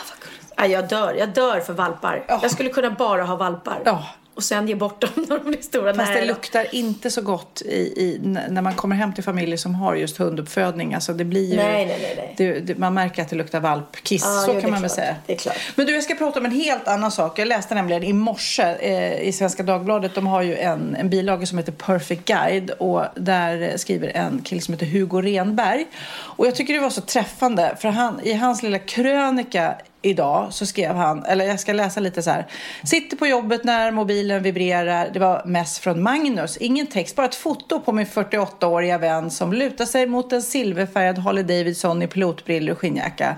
[0.57, 1.15] Ja, jag dör.
[1.19, 2.25] Jag dör för valpar.
[2.29, 3.83] Jag skulle kunna bara ha valpar.
[3.85, 4.07] Ja.
[4.35, 5.95] Och sen ge bort dem när de blir stora.
[5.95, 9.75] Fast det luktar inte så gott i, i, när man kommer hem till familjer som
[9.75, 10.95] har just hunduppfödning.
[10.95, 12.35] Alltså det blir ju, Nej, nej, nej.
[12.37, 15.17] Det, det, man märker att det luktar valpkiss, Ja, så jo, kan man väl säga.
[15.27, 15.57] Det är klart.
[15.75, 17.39] Men du, jag ska prata om en helt annan sak.
[17.39, 20.15] Jag läste nämligen i morse eh, i Svenska Dagbladet.
[20.15, 24.61] De har ju en, en bilaga som heter Perfect Guide och där skriver en kille
[24.61, 25.87] som heter Hugo Renberg.
[26.13, 30.67] Och jag tycker det var så träffande för han, i hans lilla krönika idag så
[30.67, 32.47] skrev han, eller jag ska läsa lite så här.
[32.85, 35.11] Sitter på jobbet när mobilen vibrerar.
[35.13, 36.57] Det var mess från Magnus.
[36.57, 41.19] Ingen text, bara ett foto på min 48-åriga vän som lutar sig mot en silverfärgad
[41.19, 43.37] Harley Davidson i pilotbrillor och skinnjacka.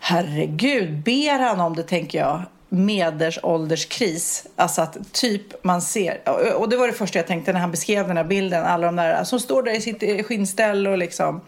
[0.00, 4.46] Herregud, ber han om det tänker jag medelålderskris.
[4.56, 6.20] Alltså att typ man ser,
[6.56, 8.96] och- det var det första jag tänkte när han beskrev den här bilden, alla de
[8.96, 11.40] där som står där i sitt skinnställ och liksom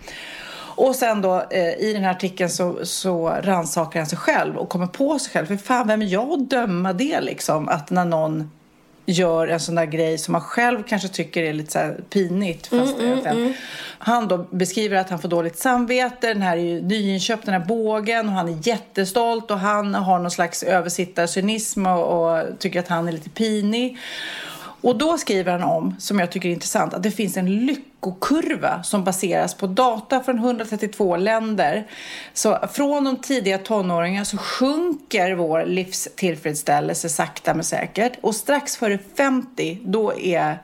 [0.89, 4.69] och sen då eh, i den här artikeln så, så rannsakar han sig själv och
[4.69, 5.47] kommer på sig själv.
[5.47, 7.69] För fan, vem är jag att döma det liksom?
[7.69, 8.51] Att när någon
[9.07, 12.67] gör en sån där grej som man själv kanske tycker är lite så pinigt.
[12.67, 13.55] Fast egentligen-
[13.99, 16.29] Han då beskriver att han får dåligt samvete.
[16.35, 18.29] Den här är ju nyinköpt, den här bågen.
[18.29, 23.09] Och han är jättestolt och han har någon slags översittarcynism och, och tycker att han
[23.09, 23.99] är lite pinig.
[24.81, 28.83] Och då skriver han om, som jag tycker är intressant, att det finns en lyckokurva
[28.83, 31.87] som baseras på data från 132 länder.
[32.33, 38.13] Så från de tidiga tonåringarna så sjunker vår livstillfredsställelse sakta men säkert.
[38.21, 40.63] Och strax före 50, då är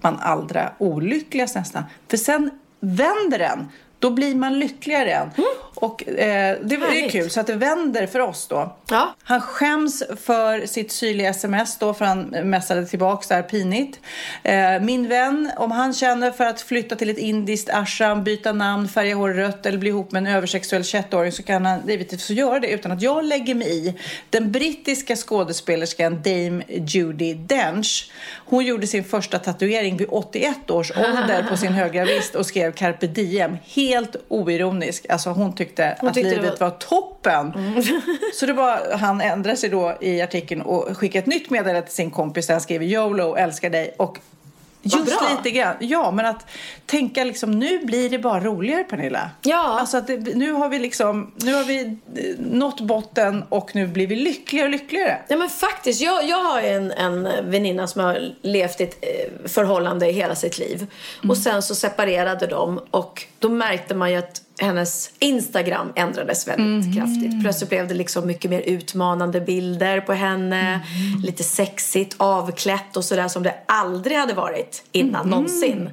[0.00, 1.82] man allra olyckligast nästan.
[2.08, 2.50] För sen
[2.80, 3.68] vänder den.
[3.98, 5.30] Då blir man lyckligare än.
[5.76, 8.76] Och eh, det, det är kul, så att det vänder för oss då.
[8.90, 9.14] Ja.
[9.22, 14.00] Han skäms för sitt syrliga sms då, för han messade tillbaks där pinigt.
[14.42, 18.88] Eh, min vän, om han känner för att flytta till ett indiskt ashram, byta namn,
[18.88, 22.60] färga hår rött eller bli ihop med en översexuell 21-åring så kan han givetvis göra
[22.60, 23.94] det utan att jag lägger mig i.
[24.30, 31.46] Den brittiska skådespelerskan Dame Judi Dench, hon gjorde sin första tatuering vid 81 års ålder
[31.50, 33.56] på sin högra vrist och skrev carpe diem,
[33.88, 35.06] helt oironisk.
[35.08, 37.52] Alltså hon tyckte Hon att tyckte det livet var- var toppen.
[38.34, 41.94] Så det var, han ändrade sig då i artikeln och skickade ett nytt meddelande till
[41.94, 43.94] sin kompis där han skriver YOLO, älskar dig.
[43.98, 44.18] Och
[44.86, 45.28] just bra.
[45.36, 46.46] lite grann, ja men att
[46.86, 49.30] tänka liksom nu blir det bara roligare Pernilla.
[49.42, 49.78] Ja.
[49.80, 51.94] Alltså att det, nu har vi liksom, nu har vi eh,
[52.38, 55.18] nått botten och nu blir vi lyckligare och lyckligare.
[55.28, 59.48] Ja men faktiskt, jag, jag har en, en väninna som har levt i ett eh,
[59.48, 60.76] förhållande i hela sitt liv.
[60.76, 61.30] Mm.
[61.30, 66.86] Och sen så separerade de och då märkte man ju att hennes Instagram ändrades väldigt
[66.86, 66.96] Mhm.
[66.96, 67.42] kraftigt.
[67.42, 70.76] Plötsligt blev det liksom mycket mer utmanande bilder på henne.
[71.12, 71.22] Mhm.
[71.22, 75.30] Lite sexigt, avklätt och sådär som det aldrig hade varit innan Mhm.
[75.30, 75.90] någonsin.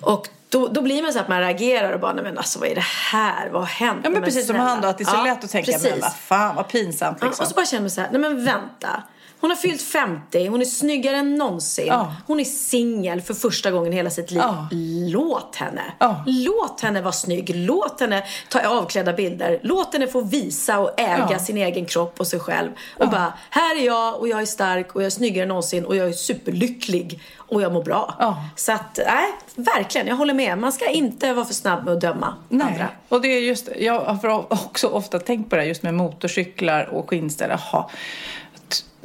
[0.00, 2.68] Och då, då blir man så att man reagerar och bara, nej men alltså vad
[2.68, 3.48] är det här?
[3.50, 4.00] Vad har hänt?
[4.04, 4.70] Ja, men precis som snälla.
[4.70, 5.90] han då, att det är så Ja, lätt att tänka, precis.
[5.90, 7.42] men vad fan vad pinsamt Ja, liksom.
[7.44, 9.02] och så bara känner man så här, nej men vänta.
[9.42, 11.86] Hon har fyllt 50, hon är snyggare än någonsin.
[11.86, 12.14] Ja.
[12.26, 14.42] Hon är singel för första gången i hela sitt liv.
[14.44, 14.68] Ja.
[15.08, 15.82] Låt henne.
[15.98, 16.24] Ja.
[16.26, 17.50] Låt henne vara snygg.
[17.54, 19.60] Låt henne ta avklädda bilder.
[19.62, 22.70] Låt henne få visa och äga sin egen kropp och sig själv.
[22.98, 25.84] Och bara, här är jag och jag är stark och jag är snyggare än någonsin
[25.84, 28.14] och jag är superlycklig och jag mår bra.
[28.18, 28.44] Ja.
[28.56, 30.58] Så att, nej, verkligen, jag håller med.
[30.58, 32.66] Man ska inte vara för snabb med att döma Nej.
[32.66, 32.88] andra.
[33.08, 36.84] Och det är just, jag har också ofta tänkt på det här just med motorcyklar
[36.84, 37.50] och skinnställ.
[37.50, 37.88] Jaha,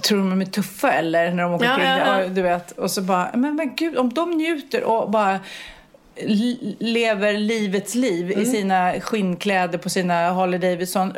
[0.02, 2.22] tror de är tuffa eller när de åker Ja, ja, ja.
[2.22, 5.40] Ja, Du vet, och så bara, men, men gud, om de njuter och bara
[6.80, 8.44] lever livets liv Mm.
[8.44, 11.14] i sina skinnkläder på sina Harley Davidson.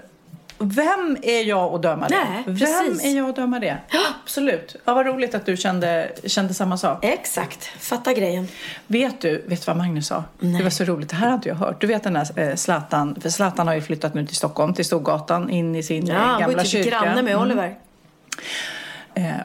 [0.61, 2.15] Vem är jag att döma det?
[2.15, 3.05] Nej, Vem precis.
[3.05, 3.77] är jag att döma det?
[4.23, 4.75] Absolut.
[4.86, 7.05] Ja, vad roligt att du kände, kände samma sak.
[7.05, 8.47] Exakt, fatta grejen.
[8.88, 10.23] Vet du, vet du vad Magnus sa?
[10.39, 11.82] Det var så roligt, det här har inte jag hört.
[11.82, 14.86] Du vet den där eh, Zlatan, för Zlatan har ju flyttat nu till Stockholm, till
[14.86, 16.89] Storgatan, in i sin eh, Ja, han gamla ju typ kyrka.
[16.89, 17.41] granne med Mm.
[17.43, 17.67] Oliver.
[17.67, 17.73] Eh,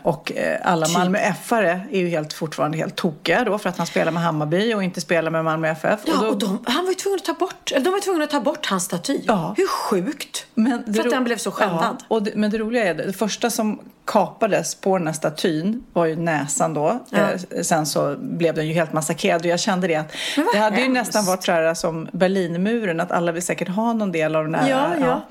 [0.02, 0.96] och eh, alla Typ.
[0.96, 4.74] Malmö FR är ju helt, fortfarande helt tokiga då för att han spelar med Hammarby
[4.74, 6.00] och inte spelar med Malmö FF.
[6.04, 8.02] Ja, då- och de, han var ju tvungen att ta bort, eller de var ju
[8.02, 9.20] tvungna att ta bort hans staty.
[9.24, 9.54] Ja.
[9.56, 10.46] Hur sjukt?
[10.54, 11.96] Men För att han blev så skändad.
[12.00, 15.14] Ja, och det, men det roliga är det, det första som kapades på den här
[15.14, 17.04] statyn var ju näsan då.
[17.10, 17.18] Ja.
[17.18, 20.12] Eh, sen så blev den ju helt massakrerad och jag kände det att
[20.52, 20.94] det hade ju hemskt.
[20.98, 24.54] nästan varit så här som Berlinmuren att alla vill säkert ha någon del av den
[24.54, 24.70] här.
[24.70, 25.22] Ja, ja.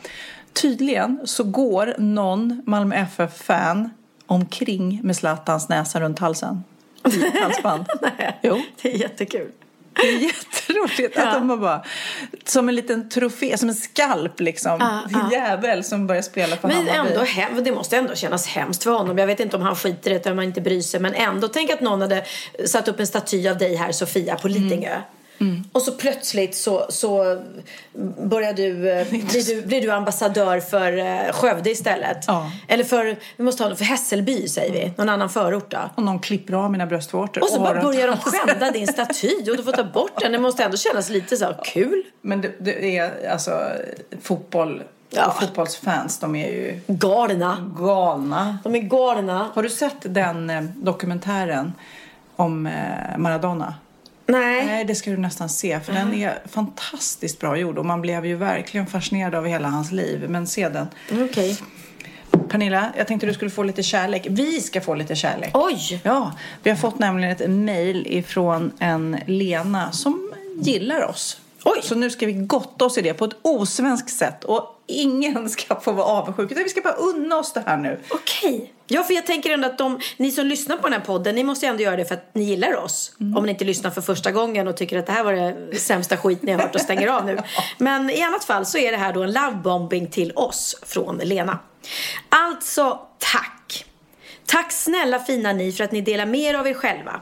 [0.54, 3.90] Tydligen så går någon Malmö FF-fan
[4.26, 6.64] omkring med Zlatans näsa runt halsen.
[7.14, 7.86] I ett halsband.
[8.02, 8.62] Nej, Jo.
[8.82, 9.52] det är jättekul.
[9.94, 11.34] Det är jätteroligt att Ja.
[11.40, 11.84] de bara,
[12.46, 14.78] som en liten trofé, som en skalp liksom.
[14.80, 15.30] Ja, ja.
[15.32, 17.10] Jävel som börjar spela för Men Hammarby.
[17.14, 19.18] ändå hem, det måste ändå kännas hemskt för honom.
[19.18, 21.00] Jag vet inte om han skiter i det eller om han inte bryr sig.
[21.00, 22.26] Men ändå, tänk att någon hade
[22.66, 24.90] satt upp en staty av dig här, Sofia, på Lidingö.
[24.90, 25.02] Mm.
[25.72, 27.42] Och så plötsligt så, så
[28.24, 32.18] börjar du, eh, blir, du, blir du ambassadör för eh, Skövde istället.
[32.28, 32.52] Ja.
[32.68, 34.92] Eller för, vi måste ha för Hässelby säger vi.
[34.98, 35.78] Någon annan förort då.
[35.96, 37.42] Och någon klipper av mina bröstvårtor.
[37.44, 40.32] Och så den- börjar de skända din staty och du får ta bort den.
[40.32, 42.04] Det måste ändå kännas lite så kul.
[42.22, 43.62] Men det, det är alltså
[44.22, 44.84] fotboll
[45.16, 45.28] Ja.
[45.28, 47.72] och fotbollsfans, de är ju Galna.
[47.78, 48.58] galna.
[48.64, 49.50] De är galna.
[49.54, 51.74] Har du sett den eh, dokumentären
[52.36, 53.74] om eh, Maradona?
[54.34, 54.66] Nej.
[54.66, 58.26] Nej, det ska du nästan se, för den är fantastiskt bra gjord och man blev
[58.26, 60.26] ju verkligen fascinerad av hela hans liv.
[60.30, 60.88] Men se den.
[61.12, 61.60] Okej.
[62.50, 64.28] Pernilla, jag tänkte du skulle få lite kärlek.
[64.30, 65.52] Vi ska få lite kärlek.
[65.54, 66.02] Oj!
[66.04, 66.32] Ja,
[66.64, 71.40] vi har fått nämligen ett mejl ifrån en Lena som gillar oss.
[71.66, 71.80] Oj.
[71.84, 74.44] Så nu ska vi gotta oss i det på ett osvenskt sätt.
[74.44, 76.52] Och ingen ska få vara avundsjuk.
[76.52, 78.00] utan Vi ska bara unna oss det här nu.
[78.10, 78.74] Okej.
[78.88, 81.44] Ja, för jag tänker ändå att de, ni som lyssnar på den här podden, ni
[81.44, 83.16] måste ju ändå göra det för att ni gillar oss.
[83.36, 86.18] Om ni inte lyssnar för första gången och tycker att det här var det sämsta
[86.18, 87.40] skit ni har hört och stänger av nu.
[87.78, 91.60] Men i annat fall så är det här då en lovebombing till oss från Lena.
[92.30, 93.86] Alltså, tack.
[94.46, 97.22] Tack snälla fina ni för att ni delar mer av er själva.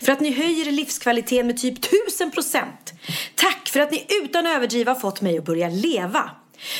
[0.00, 2.92] För att ni höjer livskvaliteten med typ 1000 procent.
[3.34, 6.30] Tack för att ni utan överdriva fått mig att börja leva.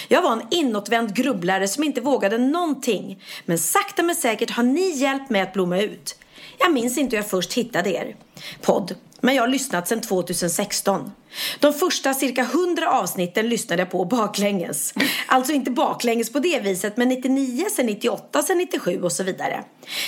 [0.08, 3.22] Jag var en inåtvänd grubblare som inte vågade någonting.
[3.44, 6.18] Men sakta men säkert har ni hjälpt mig att blomma ut.
[6.58, 8.16] Jag minns inte hur jag först hittade er
[8.62, 8.94] podd.
[9.26, 11.12] Men jag har lyssnat sedan 2016.
[11.60, 14.94] De första cirka 100 avsnitten lyssnade jag på baklänges.
[15.26, 19.64] Alltså inte baklänges på det viset, men 99, sen 98, sen 97 och så vidare.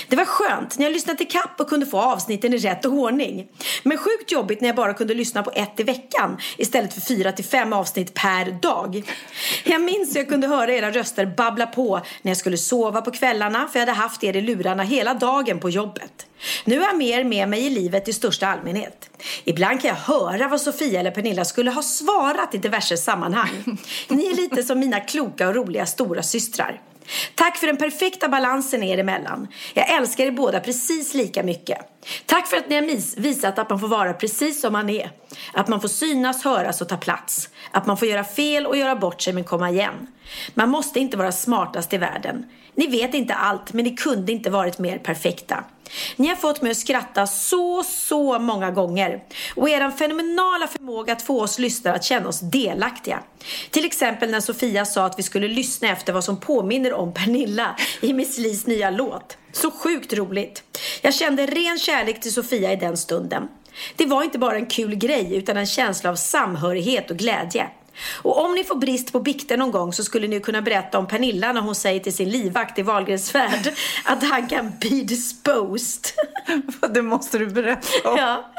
[0.09, 3.47] Det var skönt när jag lyssnade till kapp och kunde få avsnitten i rätt ordning.
[3.83, 7.31] Men sjukt jobbigt när jag bara kunde lyssna på ett i veckan istället för fyra
[7.31, 9.13] till fem avsnitt per dag.
[9.63, 13.11] Jag minns hur jag kunde höra era röster babbla på när jag skulle sova på
[13.11, 16.25] kvällarna för jag hade haft er i lurarna hela dagen på jobbet.
[16.65, 19.09] Nu är jag mer med mig i livet i största allmänhet.
[19.43, 23.77] Ibland kan jag höra vad Sofia eller Pernilla skulle ha svarat i diverse sammanhang.
[24.07, 26.81] Ni är lite som mina kloka och roliga stora systrar.
[27.35, 29.47] Tack för den perfekta balansen er emellan.
[29.73, 31.77] Jag älskar er båda precis lika mycket.
[32.25, 35.11] Tack för att ni har visat att man får vara precis som man är.
[35.53, 37.49] Att man får synas, höras och ta plats.
[37.71, 40.07] Att man får göra fel och göra bort sig men komma igen.
[40.53, 42.45] Man måste inte vara smartast i världen.
[42.75, 45.63] Ni vet inte allt, men ni kunde inte varit mer perfekta.
[46.15, 49.23] Ni har fått mig att skratta så, så många gånger.
[49.55, 53.19] Och er fenomenala förmåga att få oss lyssnare att känna oss delaktiga.
[53.71, 57.75] Till exempel när Sofia sa att vi skulle lyssna efter vad som påminner om Pernilla
[58.01, 59.37] i Miss Lis nya låt.
[59.51, 60.63] Så sjukt roligt.
[61.01, 63.47] Jag kände ren kärlek till Sofia i den stunden.
[63.95, 67.67] Det var inte bara en kul grej utan en känsla av samhörighet och glädje.
[68.21, 71.07] Och om ni får brist på bikter någon gång så skulle ni kunna berätta om
[71.07, 73.73] Pernilla när hon säger till sin livvakt i Wahlgrens värld
[74.05, 76.05] att han kan be disposed.
[76.93, 78.17] Det måste du berätta om.
[78.17, 78.51] Ja.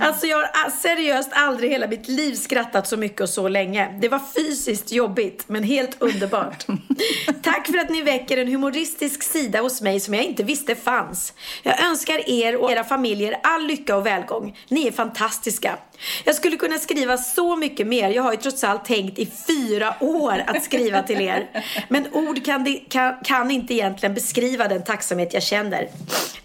[0.00, 3.98] Alltså jag har seriöst aldrig hela mitt liv skrattat så mycket och så länge.
[4.00, 6.66] Det var fysiskt jobbigt men helt underbart.
[7.42, 11.32] Tack för att ni väcker en humoristisk sida hos mig som jag inte visste fanns.
[11.62, 14.56] Jag önskar er och era familjer all lycka och välgång.
[14.68, 15.78] Ni är fantastiska.
[16.24, 18.10] Jag skulle kunna skriva så mycket mer.
[18.10, 21.46] Jag har ju trots allt tänkt i fyra år att skriva till er.
[21.88, 25.88] Men ord kan, kan, kan inte egentligen beskriva den tacksamhet jag känner.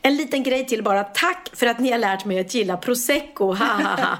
[0.01, 1.03] En liten grej till bara.
[1.03, 3.45] Tack för att ni har lärt mig att gilla prosecco.
[3.53, 4.17] Ha, ha, ha.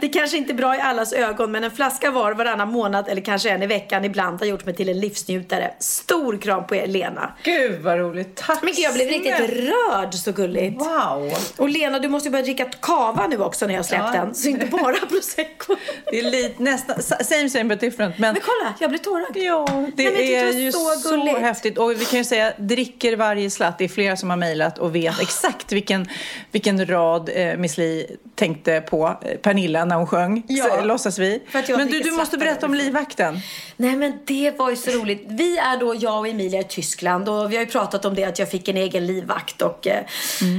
[0.00, 3.20] Det kanske inte är bra i allas ögon men en flaska var varannan månad eller
[3.22, 5.70] kanske en i veckan ibland har gjort mig till en livsnjutare.
[5.78, 7.32] Stor kram på er Lena.
[7.42, 8.36] Gud vad roligt.
[8.36, 10.14] Tack Men jag blev riktigt rörd.
[10.14, 10.80] Så gulligt.
[10.80, 11.32] Wow.
[11.56, 14.20] Och Lena, du måste ju börja dricka kava nu också när jag släppt Ja.
[14.20, 14.34] den.
[14.34, 15.76] Så inte bara prosecco.
[16.10, 18.18] Det är lite nästan, same same but different.
[18.18, 19.36] Men, Men kolla, jag blir tårögd.
[19.36, 21.78] Ja, det Nej, är det ju så så, häftigt.
[21.78, 23.78] Och vi kan ju säga, dricker varje slatt.
[23.78, 26.08] Det är flera som har mejlat och vet exakt vilken,
[26.52, 30.42] vilken rad eh, Miss Li tänkte på eh, Pernilla när hon sjöng.
[30.48, 30.64] Ja.
[30.64, 31.42] Så, låtsas vi.
[31.52, 33.40] Men du, du måste berätta om livvakten.
[33.76, 35.24] Nej men det var ju så roligt.
[35.28, 38.24] Vi är då, jag och Emilia i Tyskland och vi har ju pratat om det
[38.24, 40.04] att jag fick en egen livvakt och eh,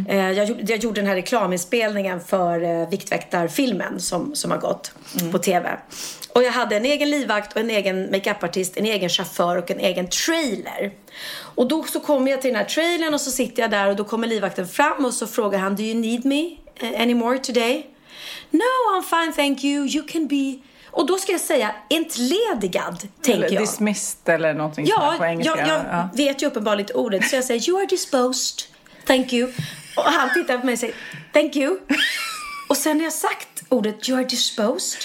[0.07, 4.91] eh, jag, jag gjorde den här reklaminspelningen för eh, Viktväktarfilmen som, som har gått
[5.31, 5.69] på TV.
[6.33, 9.79] Och jag hade en egen livvakt och en egen makeupartist, en egen chaufför och en
[9.79, 10.91] egen trailer.
[11.55, 13.95] Och då så kommer jag till den här trailern och så sitter jag där och
[13.95, 17.87] då kommer livvakten fram och så frågar han Do you need me eh, anymore today?
[18.51, 18.59] No,
[18.95, 19.87] I'm fine thank you.
[19.87, 20.59] You can be...
[20.91, 23.63] Och då ska jag säga entledigad, tänker Eller jag.
[23.63, 25.57] dismissed eller någonting sånt Ja, här på engelska.
[25.59, 26.09] jag, jag Ja.
[26.13, 28.61] vet ju uppenbarligen ordet så jag säger you are disposed,
[29.07, 29.51] thank you.
[29.97, 30.95] Och han tittar på mig och säger
[31.33, 31.77] thank you.
[32.69, 34.99] Och sen när jag sagt ordet you are disposed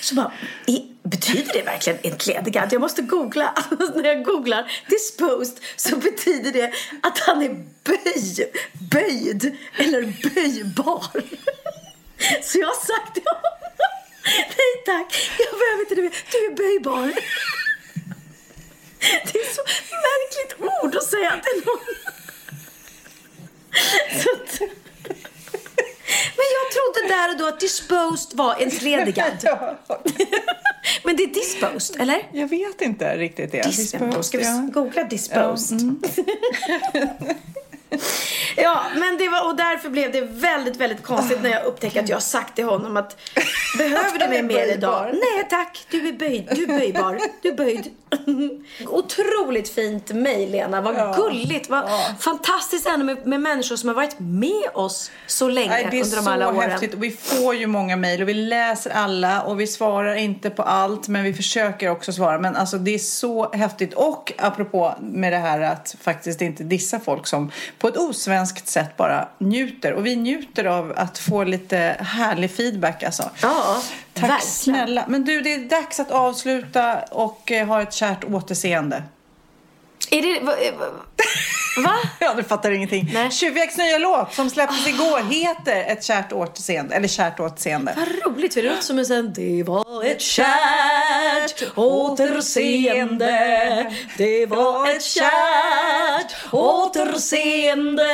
[0.00, 0.32] så bara,
[0.66, 2.72] i, betyder det verkligen entledigad?
[2.72, 3.48] Jag måste googla.
[3.70, 6.72] Alltså, när jag googlar disposed så betyder det
[7.02, 8.52] att han är böj,
[8.90, 10.02] böjd eller
[10.34, 11.22] böjbar.
[12.42, 13.42] Så jag har sagt till honom,
[14.58, 16.24] nej tack, jag behöver inte det mer.
[16.30, 17.12] Du är böjbar.
[19.00, 19.62] Det är så
[20.08, 21.80] märkligt ord att säga till någon.
[24.22, 24.70] Så att...
[26.36, 29.32] Men jag trodde där och då att disposed var entledigad.
[31.04, 32.22] Men det är disposed, eller?
[32.32, 33.62] Jag vet inte riktigt det.
[33.62, 34.24] Disposed.
[34.24, 34.50] Ska vi ja.
[34.50, 34.70] mm.
[34.70, 35.80] googla disposed?
[36.92, 37.00] Ja,
[38.94, 42.22] men det var, och därför blev det väldigt, väldigt konstigt när jag upptäckte att jag
[42.22, 43.16] sagt till honom att
[43.78, 45.10] Behöver du mig mer idag?
[45.12, 47.90] Nej tack, du är böjd, du är böjbar, du är böjd.
[48.86, 54.16] Otroligt fint mejl Lena, vad gulligt, vad fantastiskt ändå med, med människor som har varit
[54.18, 56.70] med oss så länge Nej, det är under de alla åren.
[56.70, 56.94] häftigt.
[56.94, 60.62] Och vi får ju många mejl och vi läser alla och vi svarar inte på
[60.62, 62.38] allt men vi försöker också svara.
[62.38, 63.94] Men alltså det är så häftigt.
[63.94, 68.96] Och apropå med det här att faktiskt inte dissa folk som på ett osvenskt sätt
[68.96, 69.92] bara njuter.
[69.92, 73.30] Och vi njuter av att få lite härlig feedback alltså.
[73.42, 73.82] Ja,
[74.14, 74.40] Tack verkligen.
[74.50, 75.04] snälla.
[75.08, 79.02] Men du, det är dags att avsluta och eh, ha ett kärt återseende.
[80.10, 80.40] Är det...
[80.40, 80.52] Va?
[81.84, 81.94] va?
[82.20, 83.14] Ja, du fattar ingenting.
[83.30, 86.94] Tjuvjakt nya låt som släpptes igår heter Ett kärt återseende.
[86.94, 87.94] Eller kärt återseende.
[87.96, 94.90] Vad roligt, för det låter som en sån Det var ett kärt återseende Det var
[94.90, 98.08] ett kärt återseende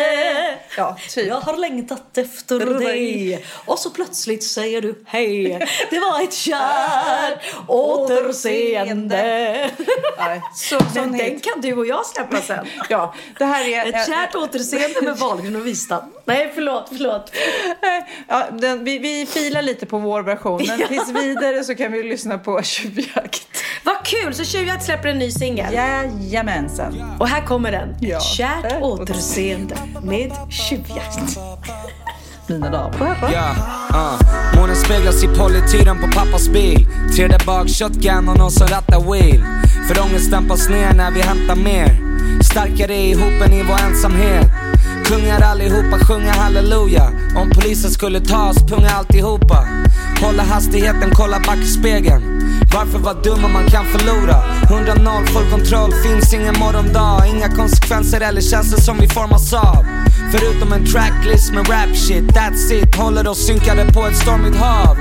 [0.76, 1.26] Ja, typ.
[1.26, 7.38] Jag har längtat efter dig Och så plötsligt säger du hej Det var ett kärt
[7.68, 9.70] återseende
[10.18, 13.88] Ja, så, sån den kan du och jag släppa sen Ja, det här är...
[13.88, 17.32] Ett kärt återseende med Wahlgren och Wistam Nej, förlåt, förlåt
[18.28, 20.86] Ja, den, vi, vi filar lite på vår version, men Ja.
[20.86, 23.48] tills vidare så kan vi lyssna på Tjuvjakt.
[23.84, 24.34] Vad kul!
[24.34, 27.16] Så Tjuvjakt släpper en ny singel Jajamensan.
[27.20, 27.96] Och här kommer den.
[28.00, 28.16] Ja.
[28.16, 31.38] Ett kärt återseende med tjuvjakt.
[32.48, 33.00] Mina damer.
[33.00, 33.32] Och herrar.
[33.32, 33.54] Ja,
[33.94, 34.60] uh.
[34.60, 36.86] Månen speglas i polityren på pappas bil.
[37.16, 39.44] Tredje bak, shotgun och någon som rattar wheel.
[39.88, 41.98] För ångesten på ner när vi hämtar mer.
[42.42, 44.46] Starkare ihop än i vår ensamhet.
[45.04, 47.10] Kungar allihopa, sjunga halleluja.
[47.36, 49.68] Om polisen skulle ta oss, punga alltihopa.
[50.20, 52.34] Hålla hastigheten, kolla backspegeln
[52.74, 54.42] varför vara dum om man kan förlora?
[54.62, 57.26] 100-0, full kontroll, finns ingen morgondag.
[57.26, 59.86] Inga konsekvenser eller känslor som vi formas av
[60.38, 62.96] Förutom en tracklist med rap shit, that's it.
[62.96, 64.96] Håller oss synkade på ett stormigt hav.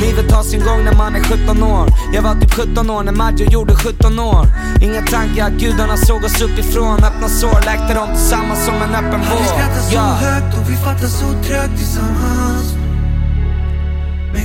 [0.00, 1.88] Livet tar sin gång när man är 17 år.
[2.14, 4.46] Jag var typ 17 år när Maggio gjorde 17 år.
[4.80, 7.04] Inga tankar, gudarna såg oss uppifrån.
[7.04, 10.02] Öppna sår, läkte dem tillsammans som en öppen Vi vår skrattar så Ja.
[10.02, 12.74] högt och vi fattar så trögt tillsammans.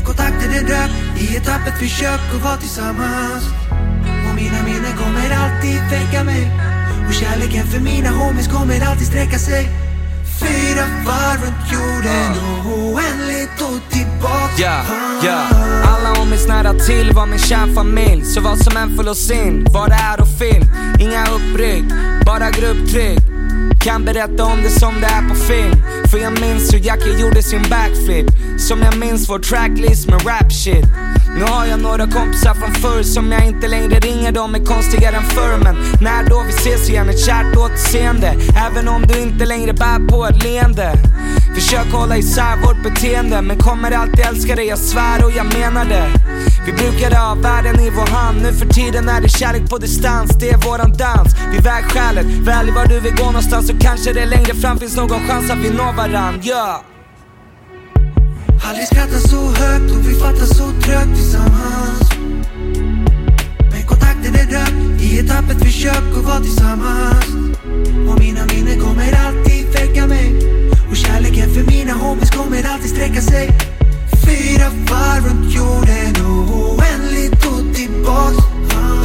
[0.05, 0.89] Kontakter är dröm
[1.19, 3.43] i ett öppet försök att vara tillsammans.
[4.29, 6.51] Och mina minnen kommer alltid väcka mig.
[7.07, 9.86] Och kärleken för mina homies kommer alltid sträcka sig
[10.39, 12.31] Fyra varv runt jorden.
[12.65, 14.53] Och oändligt och tillbaka.
[14.57, 14.81] Ja,
[15.23, 15.41] ja.
[15.83, 18.25] Alla homies nära till var min kärnfamilj.
[18.25, 20.63] Så vad som än förlås in, bara är och film
[20.99, 21.83] Inga uppryck,
[22.25, 23.36] bara grupptryck
[23.79, 25.75] kan berätta om det som det är på film.
[26.11, 28.25] För jag minns hur Jackie gjorde sin backflip.
[28.57, 30.85] Som jag minns vår tracklist med rap shit.
[31.37, 34.31] Nu har jag några kompisar från förr som jag inte längre ringer.
[34.31, 38.35] De är konstigare än förr men när då vi ses igen ett kärt återseende.
[38.67, 40.93] Även om du inte längre bär på ett leende.
[41.55, 45.85] Försök hålla isär vårt beteende men kommer alltid älska dig, jag svär och jag menar
[45.85, 46.09] det.
[46.65, 50.31] Vi brukade ha världen i vår hand, nu för tiden är det kärlek på distans.
[50.39, 54.25] Det är våran dans, vid vägskälet Välj var du vill gå någonstans så kanske det
[54.25, 56.79] längre fram finns någon chans att vi når varann, yeah.
[58.67, 62.01] Aldrig skrattat så högt och vi fattar så trögt tillsammans.
[63.71, 67.25] Men kontakten är rökt i ett öppet försök att vara tillsammans.
[68.09, 70.27] Och mina minnen kommer alltid väcka mig.
[70.89, 73.49] Och kärleken för mina homies kommer alltid sträcka sig.
[74.25, 78.37] Fyra varv runt jorden och oändligt och tillbaks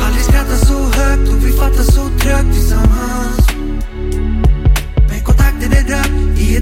[0.05, 3.52] Aldrig skrattat så högt och vi fattar så trögt tillsammans.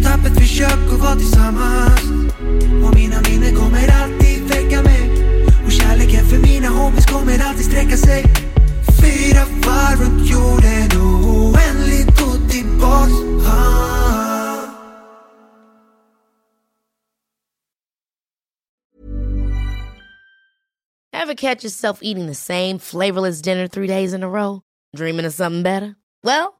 [0.02, 2.02] Dröm i ett öppet försök att vara tillsammans
[2.84, 5.10] Och mina minnen kommer alltid väcka mig
[5.64, 6.68] Och kärleken för mina
[7.06, 8.24] kommer alltid sträcka sig
[9.00, 9.44] Fyra
[9.96, 13.12] runt jorden och oändligt och tillbaks.
[21.12, 24.62] Ever catch yourself eating the same flavorless dinner three days in a row?
[24.96, 25.96] Dreaming of something better?
[26.24, 26.59] Well,